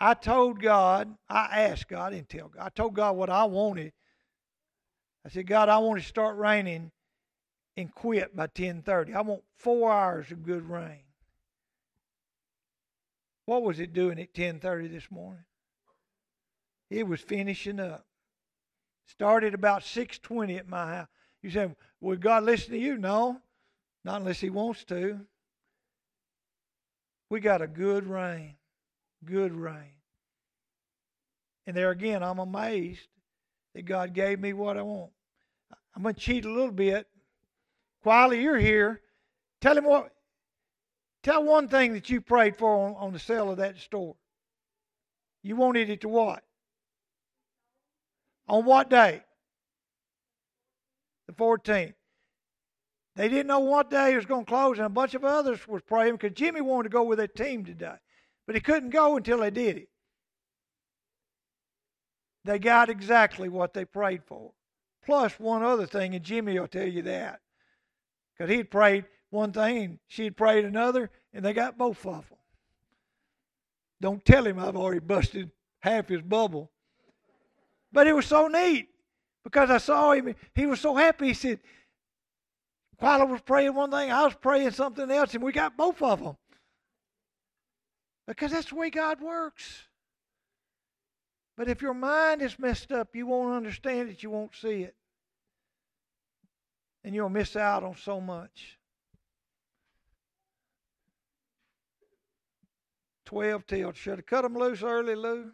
I 0.00 0.14
told 0.14 0.60
God, 0.60 1.14
I 1.28 1.64
asked 1.64 1.88
God, 1.88 2.12
I 2.12 2.16
didn't 2.16 2.30
tell 2.30 2.48
God. 2.48 2.62
I 2.64 2.70
told 2.70 2.94
God 2.94 3.16
what 3.16 3.28
I 3.28 3.44
wanted. 3.44 3.92
I 5.26 5.28
said, 5.28 5.46
God, 5.46 5.68
I 5.68 5.76
want 5.78 6.00
to 6.00 6.06
start 6.06 6.38
raining 6.38 6.90
and 7.76 7.94
quit 7.94 8.34
by 8.34 8.46
10:30. 8.46 9.14
I 9.14 9.20
want 9.20 9.42
four 9.56 9.92
hours 9.92 10.32
of 10.32 10.42
good 10.42 10.68
rain. 10.68 11.04
What 13.44 13.62
was 13.62 13.78
it 13.78 13.92
doing 13.92 14.18
at 14.18 14.32
10:30 14.32 14.88
this 14.90 15.10
morning? 15.10 15.44
It 16.88 17.06
was 17.06 17.20
finishing 17.20 17.78
up. 17.78 18.06
Started 19.06 19.52
about 19.52 19.82
6:20 19.82 20.56
at 20.56 20.66
my 20.66 20.94
house. 20.96 21.08
You 21.42 21.50
say, 21.50 21.74
"Will 22.00 22.16
God 22.16 22.44
listen 22.44 22.72
to 22.72 22.78
you?" 22.78 22.96
No, 22.96 23.42
not 24.02 24.22
unless 24.22 24.40
He 24.40 24.48
wants 24.48 24.84
to. 24.84 25.26
We 27.28 27.40
got 27.40 27.60
a 27.60 27.68
good 27.68 28.06
rain 28.06 28.56
good 29.24 29.54
rain. 29.54 29.94
And 31.66 31.76
there 31.76 31.90
again, 31.90 32.22
I'm 32.22 32.38
amazed 32.38 33.06
that 33.74 33.84
God 33.84 34.14
gave 34.14 34.40
me 34.40 34.52
what 34.52 34.76
I 34.76 34.82
want. 34.82 35.10
I'm 35.94 36.02
going 36.02 36.14
to 36.14 36.20
cheat 36.20 36.44
a 36.44 36.50
little 36.50 36.72
bit. 36.72 37.06
Quietly, 38.02 38.42
you're 38.42 38.58
here. 38.58 39.00
Tell 39.60 39.76
him 39.76 39.84
what. 39.84 40.10
Tell 41.22 41.44
one 41.44 41.68
thing 41.68 41.92
that 41.92 42.08
you 42.08 42.20
prayed 42.20 42.56
for 42.56 42.88
on, 42.88 42.94
on 42.94 43.12
the 43.12 43.18
sale 43.18 43.50
of 43.50 43.58
that 43.58 43.78
store. 43.78 44.16
You 45.42 45.56
wanted 45.56 45.90
it 45.90 46.00
to 46.02 46.08
what? 46.08 46.42
On 48.48 48.64
what 48.64 48.88
day? 48.88 49.22
The 51.26 51.34
14th. 51.34 51.94
They 53.16 53.28
didn't 53.28 53.48
know 53.48 53.60
what 53.60 53.90
day 53.90 54.12
it 54.12 54.16
was 54.16 54.24
going 54.24 54.44
to 54.44 54.48
close, 54.48 54.78
and 54.78 54.86
a 54.86 54.90
bunch 54.90 55.14
of 55.14 55.24
others 55.24 55.66
was 55.68 55.82
praying 55.82 56.14
because 56.14 56.32
Jimmy 56.32 56.60
wanted 56.60 56.84
to 56.84 56.92
go 56.92 57.02
with 57.02 57.18
that 57.18 57.34
team 57.34 57.64
today. 57.64 57.96
But 58.50 58.56
he 58.56 58.62
couldn't 58.62 58.90
go 58.90 59.16
until 59.16 59.38
they 59.38 59.50
did 59.52 59.76
it. 59.76 59.88
They 62.44 62.58
got 62.58 62.90
exactly 62.90 63.48
what 63.48 63.74
they 63.74 63.84
prayed 63.84 64.24
for. 64.26 64.50
Plus 65.06 65.38
one 65.38 65.62
other 65.62 65.86
thing, 65.86 66.16
and 66.16 66.24
Jimmy 66.24 66.58
will 66.58 66.66
tell 66.66 66.88
you 66.88 67.02
that. 67.02 67.38
Because 68.32 68.52
he'd 68.52 68.68
prayed 68.68 69.04
one 69.28 69.52
thing 69.52 69.84
and 69.84 69.98
she'd 70.08 70.36
prayed 70.36 70.64
another, 70.64 71.10
and 71.32 71.44
they 71.44 71.52
got 71.52 71.78
both 71.78 72.04
of 72.04 72.28
them. 72.28 72.38
Don't 74.00 74.24
tell 74.24 74.44
him 74.44 74.58
I've 74.58 74.74
already 74.74 74.98
busted 74.98 75.52
half 75.78 76.08
his 76.08 76.22
bubble. 76.22 76.72
But 77.92 78.08
it 78.08 78.16
was 78.16 78.26
so 78.26 78.48
neat 78.48 78.88
because 79.44 79.70
I 79.70 79.78
saw 79.78 80.10
him. 80.10 80.34
He 80.56 80.66
was 80.66 80.80
so 80.80 80.96
happy. 80.96 81.28
He 81.28 81.34
said, 81.34 81.60
while 82.98 83.20
I 83.20 83.26
was 83.26 83.42
praying 83.42 83.76
one 83.76 83.92
thing, 83.92 84.10
I 84.10 84.24
was 84.24 84.34
praying 84.34 84.72
something 84.72 85.08
else, 85.08 85.34
and 85.34 85.44
we 85.44 85.52
got 85.52 85.76
both 85.76 86.02
of 86.02 86.20
them. 86.20 86.36
Because 88.30 88.52
that's 88.52 88.68
the 88.68 88.76
way 88.76 88.90
God 88.90 89.20
works. 89.20 89.88
But 91.56 91.68
if 91.68 91.82
your 91.82 91.94
mind 91.94 92.42
is 92.42 92.56
messed 92.60 92.92
up, 92.92 93.16
you 93.16 93.26
won't 93.26 93.56
understand 93.56 94.08
it, 94.08 94.22
you 94.22 94.30
won't 94.30 94.54
see 94.54 94.82
it. 94.82 94.94
And 97.02 97.12
you'll 97.12 97.28
miss 97.28 97.56
out 97.56 97.82
on 97.82 97.96
so 97.96 98.20
much. 98.20 98.78
12 103.24 103.66
till. 103.66 103.92
Should 103.94 104.18
have 104.18 104.26
cut 104.26 104.42
them 104.42 104.56
loose 104.56 104.84
early, 104.84 105.16
Lou. 105.16 105.50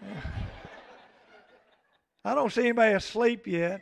I 2.24 2.36
don't 2.36 2.52
see 2.52 2.60
anybody 2.62 2.94
asleep 2.94 3.48
yet. 3.48 3.80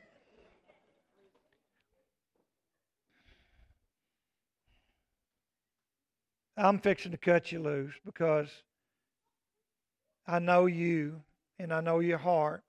I'm 6.57 6.79
fixing 6.79 7.13
to 7.13 7.19
cut 7.19 7.53
you 7.53 7.61
loose 7.61 7.95
because 8.05 8.49
I 10.27 10.39
know 10.39 10.67
you 10.67 11.23
and 11.59 11.73
I 11.73 11.81
know 11.81 12.01
your 12.01 12.19
heart 12.19 12.63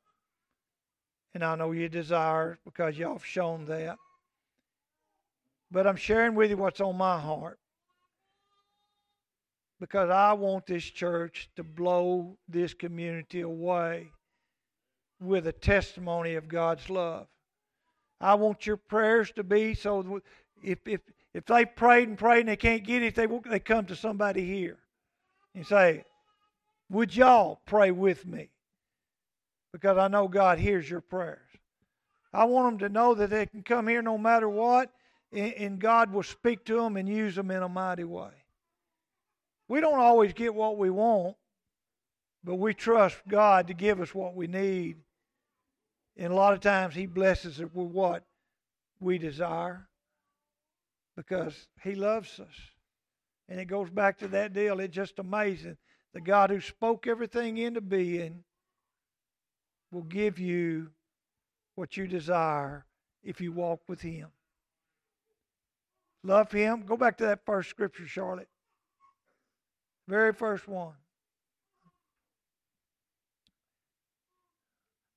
and 1.33 1.43
I 1.43 1.55
know 1.55 1.71
your 1.71 1.89
desires 1.89 2.57
because 2.65 2.97
y'all 2.97 3.13
have 3.13 3.25
shown 3.25 3.65
that. 3.65 3.97
But 5.71 5.87
I'm 5.87 5.95
sharing 5.95 6.35
with 6.35 6.49
you 6.49 6.57
what's 6.57 6.81
on 6.81 6.97
my 6.97 7.19
heart 7.19 7.59
because 9.79 10.09
I 10.09 10.33
want 10.33 10.65
this 10.65 10.83
church 10.83 11.49
to 11.55 11.63
blow 11.63 12.37
this 12.47 12.73
community 12.73 13.41
away 13.41 14.11
with 15.19 15.47
a 15.47 15.51
testimony 15.51 16.35
of 16.35 16.47
God's 16.47 16.89
love. 16.89 17.27
I 18.19 18.35
want 18.35 18.65
your 18.65 18.77
prayers 18.77 19.31
to 19.35 19.43
be 19.43 19.75
so 19.75 20.21
if 20.63 20.79
if 20.87 21.01
if 21.37 21.45
they 21.45 21.65
prayed 21.65 22.07
and 22.07 22.17
prayed 22.17 22.39
and 22.39 22.49
they 22.49 22.55
can't 22.55 22.83
get 22.83 23.03
it, 23.03 23.13
they 23.13 23.27
they 23.45 23.59
come 23.59 23.85
to 23.85 23.95
somebody 23.95 24.43
here 24.43 24.79
and 25.53 25.67
say, 25.67 26.03
"Would 26.89 27.15
y'all 27.15 27.61
pray 27.67 27.91
with 27.91 28.25
me?" 28.25 28.49
Because 29.71 29.99
I 29.99 30.07
know 30.07 30.27
God 30.27 30.57
hears 30.57 30.89
your 30.89 30.99
prayers. 30.99 31.47
I 32.33 32.45
want 32.45 32.79
them 32.79 32.89
to 32.89 32.93
know 32.93 33.13
that 33.13 33.29
they 33.29 33.45
can 33.45 33.61
come 33.61 33.87
here 33.87 34.01
no 34.01 34.17
matter 34.17 34.49
what, 34.49 34.91
and, 35.31 35.53
and 35.53 35.79
God 35.79 36.11
will 36.11 36.23
speak 36.23 36.65
to 36.65 36.81
them 36.81 36.97
and 36.97 37.07
use 37.07 37.35
them 37.35 37.51
in 37.51 37.61
a 37.61 37.69
mighty 37.69 38.03
way. 38.03 38.31
We 39.67 39.79
don't 39.79 39.99
always 39.99 40.33
get 40.33 40.55
what 40.55 40.79
we 40.79 40.89
want, 40.89 41.35
but 42.43 42.55
we 42.55 42.73
trust 42.73 43.15
God 43.27 43.67
to 43.67 43.75
give 43.75 44.01
us 44.01 44.15
what 44.15 44.33
we 44.33 44.47
need. 44.47 44.97
And 46.15 46.33
a 46.33 46.35
lot 46.35 46.53
of 46.53 46.61
times 46.61 46.95
He 46.95 47.05
blesses 47.05 47.61
us 47.61 47.69
with 47.75 47.91
what 47.91 48.23
we 48.99 49.19
desire 49.19 49.87
because 51.17 51.67
He 51.83 51.95
loves 51.95 52.39
us. 52.39 52.55
And 53.49 53.59
it 53.59 53.65
goes 53.65 53.89
back 53.89 54.19
to 54.19 54.29
that 54.29 54.53
deal. 54.53 54.79
It's 54.79 54.95
just 54.95 55.19
amazing. 55.19 55.77
The 56.13 56.21
God 56.21 56.49
who 56.49 56.61
spoke 56.61 57.07
everything 57.07 57.57
into 57.57 57.81
being 57.81 58.43
will 59.91 60.03
give 60.03 60.39
you 60.39 60.91
what 61.75 61.97
you 61.97 62.07
desire 62.07 62.85
if 63.23 63.41
you 63.41 63.51
walk 63.51 63.81
with 63.89 63.99
Him. 63.99 64.27
Love 66.23 66.51
Him. 66.51 66.83
Go 66.85 66.95
back 66.95 67.17
to 67.17 67.25
that 67.25 67.45
first 67.45 67.69
scripture, 67.69 68.07
Charlotte. 68.07 68.49
Very 70.07 70.33
first 70.33 70.67
one. 70.67 70.93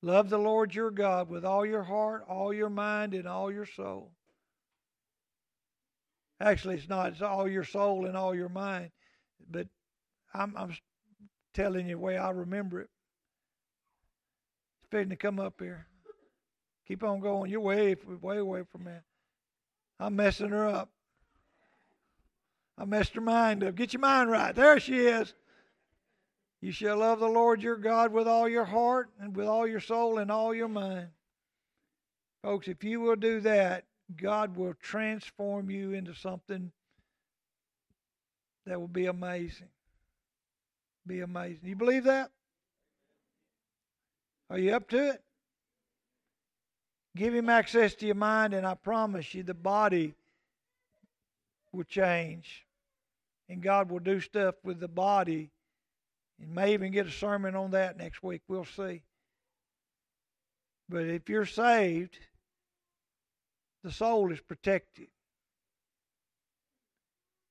Love 0.01 0.29
the 0.29 0.37
Lord 0.39 0.73
your 0.73 0.89
God 0.89 1.29
with 1.29 1.45
all 1.45 1.63
your 1.65 1.83
heart, 1.83 2.25
all 2.27 2.51
your 2.51 2.69
mind, 2.69 3.13
and 3.13 3.27
all 3.27 3.51
your 3.51 3.67
soul. 3.67 4.11
Actually, 6.41 6.75
it's 6.75 6.89
not. 6.89 7.11
It's 7.11 7.21
all 7.21 7.47
your 7.47 7.63
soul 7.63 8.07
and 8.07 8.17
all 8.17 8.33
your 8.33 8.49
mind. 8.49 8.89
But 9.49 9.67
I'm, 10.33 10.53
I'm 10.57 10.75
telling 11.53 11.87
you 11.87 11.95
the 11.95 12.01
way 12.01 12.17
I 12.17 12.31
remember 12.31 12.81
it. 12.81 12.89
It's 14.79 14.89
fitting 14.89 15.09
to 15.09 15.15
come 15.15 15.39
up 15.39 15.55
here. 15.59 15.85
Keep 16.87 17.03
on 17.03 17.19
going. 17.19 17.51
You're 17.51 17.61
way, 17.61 17.95
way 18.21 18.37
away 18.37 18.63
from 18.71 18.85
that. 18.85 19.03
I'm 19.99 20.15
messing 20.15 20.49
her 20.49 20.67
up. 20.67 20.89
I 22.77 22.85
messed 22.85 23.13
her 23.13 23.21
mind 23.21 23.63
up. 23.63 23.75
Get 23.75 23.93
your 23.93 23.99
mind 23.99 24.31
right. 24.31 24.55
There 24.55 24.79
she 24.79 24.97
is. 24.97 25.35
You 26.59 26.71
shall 26.71 26.97
love 26.97 27.19
the 27.19 27.27
Lord 27.27 27.61
your 27.61 27.75
God 27.75 28.11
with 28.11 28.27
all 28.27 28.49
your 28.49 28.65
heart 28.65 29.09
and 29.19 29.35
with 29.35 29.45
all 29.45 29.67
your 29.67 29.79
soul 29.79 30.17
and 30.17 30.31
all 30.31 30.55
your 30.55 30.67
mind. 30.67 31.09
Folks, 32.43 32.67
if 32.67 32.83
you 32.83 32.99
will 32.99 33.15
do 33.15 33.39
that, 33.41 33.85
God 34.17 34.55
will 34.55 34.73
transform 34.81 35.69
you 35.69 35.93
into 35.93 36.13
something 36.13 36.71
that 38.65 38.79
will 38.79 38.87
be 38.87 39.07
amazing. 39.07 39.69
Be 41.05 41.21
amazing. 41.21 41.61
You 41.63 41.75
believe 41.75 42.03
that? 42.05 42.31
Are 44.49 44.57
you 44.59 44.73
up 44.73 44.89
to 44.89 45.11
it? 45.11 45.23
Give 47.15 47.33
him 47.33 47.49
access 47.49 47.95
to 47.95 48.05
your 48.05 48.15
mind, 48.15 48.53
and 48.53 48.65
I 48.65 48.75
promise 48.75 49.33
you 49.33 49.43
the 49.43 49.53
body 49.53 50.13
will 51.71 51.83
change. 51.83 52.65
And 53.49 53.61
God 53.61 53.89
will 53.89 53.99
do 53.99 54.19
stuff 54.19 54.55
with 54.63 54.79
the 54.79 54.87
body. 54.87 55.49
And 56.39 56.55
may 56.55 56.73
even 56.73 56.91
get 56.91 57.07
a 57.07 57.11
sermon 57.11 57.55
on 57.55 57.71
that 57.71 57.97
next 57.97 58.23
week. 58.23 58.41
We'll 58.47 58.65
see. 58.65 59.01
But 60.87 61.05
if 61.05 61.29
you're 61.29 61.45
saved, 61.45 62.17
the 63.83 63.91
soul 63.91 64.31
is 64.31 64.39
protected. 64.39 65.07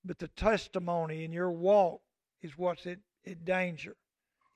But 0.04 0.18
the 0.18 0.28
testimony 0.28 1.24
in 1.24 1.32
your 1.32 1.50
walk 1.50 2.00
is 2.42 2.56
what's 2.56 2.86
in, 2.86 2.98
danger. 3.44 3.96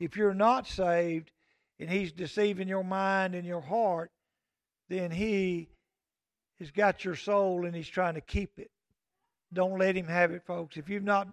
If 0.00 0.16
you're 0.16 0.34
not 0.34 0.66
saved 0.66 1.30
and 1.78 1.90
He's 1.90 2.12
deceiving 2.12 2.68
your 2.68 2.84
mind 2.84 3.34
and 3.34 3.46
your 3.46 3.60
heart, 3.60 4.10
then 4.88 5.10
He 5.10 5.68
has 6.58 6.70
got 6.70 7.04
your 7.04 7.16
soul 7.16 7.66
and 7.66 7.74
He's 7.74 7.88
trying 7.88 8.14
to 8.14 8.20
keep 8.20 8.58
it. 8.58 8.70
Don't 9.52 9.78
let 9.78 9.96
Him 9.96 10.08
have 10.08 10.32
it, 10.32 10.46
folks. 10.46 10.76
If 10.76 10.88
you've 10.88 11.04
not 11.04 11.28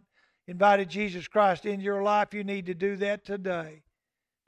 invited 0.47 0.89
Jesus 0.89 1.27
Christ 1.27 1.65
into 1.65 1.85
your 1.85 2.03
life, 2.03 2.33
you 2.33 2.43
need 2.43 2.65
to 2.65 2.73
do 2.73 2.97
that 2.97 3.23
today 3.23 3.83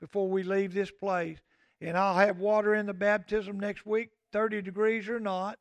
before 0.00 0.28
we 0.28 0.42
leave 0.42 0.74
this 0.74 0.90
place. 0.90 1.38
And 1.80 1.96
I'll 1.96 2.14
have 2.14 2.38
water 2.38 2.74
in 2.74 2.86
the 2.86 2.94
baptism 2.94 3.58
next 3.58 3.86
week, 3.86 4.10
30 4.32 4.62
degrees 4.62 5.08
or 5.08 5.18
not. 5.18 5.58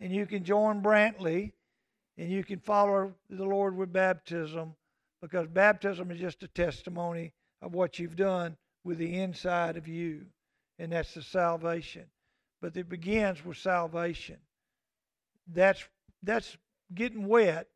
And 0.00 0.12
you 0.12 0.26
can 0.26 0.44
join 0.44 0.82
Brantley 0.82 1.52
and 2.18 2.30
you 2.30 2.44
can 2.44 2.58
follow 2.58 3.14
the 3.30 3.44
Lord 3.44 3.76
with 3.76 3.92
baptism 3.92 4.74
because 5.20 5.46
baptism 5.48 6.10
is 6.10 6.20
just 6.20 6.42
a 6.42 6.48
testimony 6.48 7.32
of 7.62 7.74
what 7.74 7.98
you've 7.98 8.16
done 8.16 8.56
with 8.84 8.98
the 8.98 9.18
inside 9.18 9.76
of 9.76 9.88
you, 9.88 10.24
and 10.78 10.92
that's 10.92 11.14
the 11.14 11.22
salvation. 11.22 12.04
But 12.62 12.76
it 12.76 12.88
begins 12.88 13.44
with 13.44 13.56
salvation. 13.56 14.36
That's 15.52 15.84
that's 16.22 16.56
getting 16.94 17.26
wet 17.26 17.68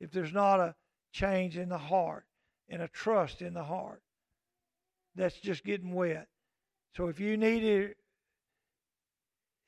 if 0.00 0.10
there's 0.10 0.32
not 0.32 0.60
a 0.60 0.74
change 1.12 1.56
in 1.56 1.68
the 1.68 1.78
heart 1.78 2.26
and 2.68 2.82
a 2.82 2.88
trust 2.88 3.40
in 3.42 3.54
the 3.54 3.64
heart. 3.64 4.02
That's 5.14 5.38
just 5.38 5.64
getting 5.64 5.92
wet. 5.92 6.28
So 6.96 7.08
if 7.08 7.20
you 7.20 7.36
need 7.36 7.60
to, 7.60 7.94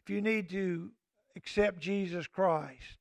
if 0.03 0.11
you 0.11 0.21
need 0.21 0.51
to 0.51 0.91
accept 1.41 1.81
Jesus 1.81 2.27
Christ, 2.27 2.99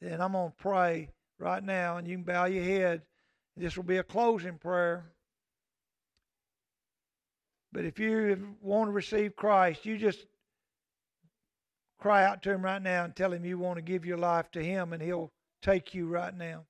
then 0.00 0.20
I'm 0.20 0.32
going 0.32 0.50
to 0.50 0.56
pray 0.56 1.10
right 1.38 1.62
now, 1.62 1.98
and 1.98 2.08
you 2.08 2.16
can 2.16 2.24
bow 2.24 2.46
your 2.46 2.64
head. 2.64 3.02
This 3.56 3.76
will 3.76 3.84
be 3.84 3.98
a 3.98 4.02
closing 4.02 4.58
prayer. 4.58 5.04
But 7.72 7.84
if 7.84 8.00
you 8.00 8.56
want 8.60 8.88
to 8.88 8.92
receive 8.92 9.36
Christ, 9.36 9.86
you 9.86 9.96
just 9.96 10.26
cry 12.00 12.24
out 12.24 12.42
to 12.42 12.50
Him 12.50 12.64
right 12.64 12.82
now 12.82 13.04
and 13.04 13.14
tell 13.14 13.32
Him 13.32 13.44
you 13.44 13.58
want 13.58 13.76
to 13.76 13.82
give 13.82 14.04
your 14.04 14.18
life 14.18 14.50
to 14.52 14.62
Him, 14.62 14.92
and 14.92 15.00
He'll 15.00 15.30
take 15.62 15.94
you 15.94 16.08
right 16.08 16.36
now. 16.36 16.64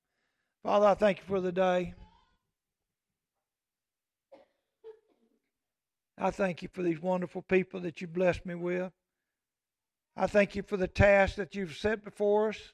Father, 0.62 0.86
I 0.86 0.94
thank 0.94 1.18
you 1.18 1.24
for 1.26 1.40
the 1.40 1.52
day. 1.52 1.94
I 6.18 6.30
thank 6.30 6.60
you 6.60 6.68
for 6.70 6.82
these 6.82 7.00
wonderful 7.00 7.40
people 7.40 7.80
that 7.80 8.02
you 8.02 8.06
blessed 8.06 8.44
me 8.44 8.54
with. 8.54 8.92
I 10.16 10.26
thank 10.26 10.54
you 10.54 10.62
for 10.62 10.76
the 10.76 10.88
task 10.88 11.36
that 11.36 11.54
you've 11.54 11.76
set 11.76 12.04
before 12.04 12.50
us 12.50 12.72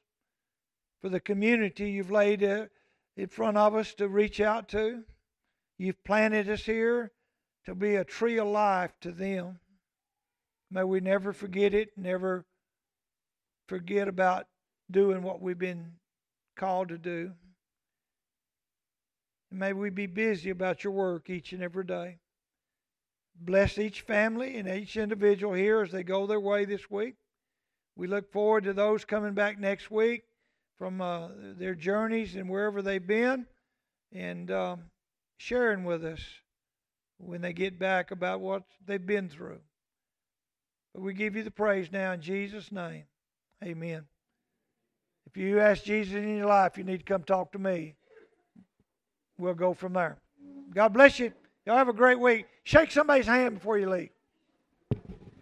for 1.00 1.10
the 1.10 1.20
community 1.20 1.90
you've 1.90 2.10
laid 2.10 2.42
uh, 2.42 2.66
in 3.16 3.28
front 3.28 3.56
of 3.56 3.74
us 3.74 3.94
to 3.94 4.08
reach 4.08 4.40
out 4.40 4.68
to. 4.70 5.04
You've 5.78 6.02
planted 6.04 6.48
us 6.48 6.62
here 6.62 7.12
to 7.66 7.74
be 7.74 7.96
a 7.96 8.04
tree 8.04 8.38
of 8.38 8.48
life 8.48 8.92
to 9.02 9.12
them. 9.12 9.60
May 10.70 10.84
we 10.84 11.00
never 11.00 11.32
forget 11.32 11.74
it, 11.74 11.90
never 11.96 12.44
forget 13.68 14.08
about 14.08 14.46
doing 14.90 15.22
what 15.22 15.40
we've 15.40 15.58
been 15.58 15.92
called 16.56 16.88
to 16.88 16.98
do. 16.98 17.32
may 19.50 19.72
we 19.72 19.90
be 19.90 20.06
busy 20.06 20.50
about 20.50 20.82
your 20.82 20.92
work 20.92 21.30
each 21.30 21.52
and 21.52 21.62
every 21.62 21.84
day. 21.84 22.18
Bless 23.38 23.78
each 23.78 24.00
family 24.00 24.56
and 24.56 24.68
each 24.68 24.96
individual 24.96 25.54
here 25.54 25.82
as 25.82 25.92
they 25.92 26.02
go 26.02 26.26
their 26.26 26.40
way 26.40 26.64
this 26.64 26.90
week. 26.90 27.14
We 27.96 28.06
look 28.06 28.30
forward 28.30 28.64
to 28.64 28.74
those 28.74 29.04
coming 29.04 29.32
back 29.32 29.58
next 29.58 29.90
week 29.90 30.24
from 30.78 31.00
uh, 31.00 31.28
their 31.58 31.74
journeys 31.74 32.36
and 32.36 32.48
wherever 32.48 32.82
they've 32.82 33.06
been 33.06 33.46
and 34.12 34.50
um, 34.50 34.82
sharing 35.38 35.84
with 35.84 36.04
us 36.04 36.20
when 37.18 37.40
they 37.40 37.54
get 37.54 37.78
back 37.78 38.10
about 38.10 38.40
what 38.40 38.64
they've 38.86 39.04
been 39.04 39.30
through. 39.30 39.60
But 40.94 41.02
we 41.02 41.14
give 41.14 41.36
you 41.36 41.42
the 41.42 41.50
praise 41.50 41.90
now 41.90 42.12
in 42.12 42.20
Jesus' 42.20 42.70
name. 42.70 43.04
Amen. 43.64 44.04
If 45.26 45.36
you 45.36 45.60
ask 45.60 45.82
Jesus 45.82 46.14
in 46.14 46.36
your 46.36 46.46
life, 46.46 46.76
you 46.76 46.84
need 46.84 46.98
to 46.98 47.04
come 47.04 47.22
talk 47.22 47.52
to 47.52 47.58
me. 47.58 47.94
We'll 49.38 49.54
go 49.54 49.74
from 49.74 49.94
there. 49.94 50.18
God 50.74 50.92
bless 50.92 51.18
you. 51.18 51.32
Y'all 51.64 51.76
have 51.76 51.88
a 51.88 51.94
great 51.94 52.20
week. 52.20 52.46
Shake 52.64 52.90
somebody's 52.90 53.26
hand 53.26 53.54
before 53.54 53.78
you 53.78 53.88
leave. 53.88 54.10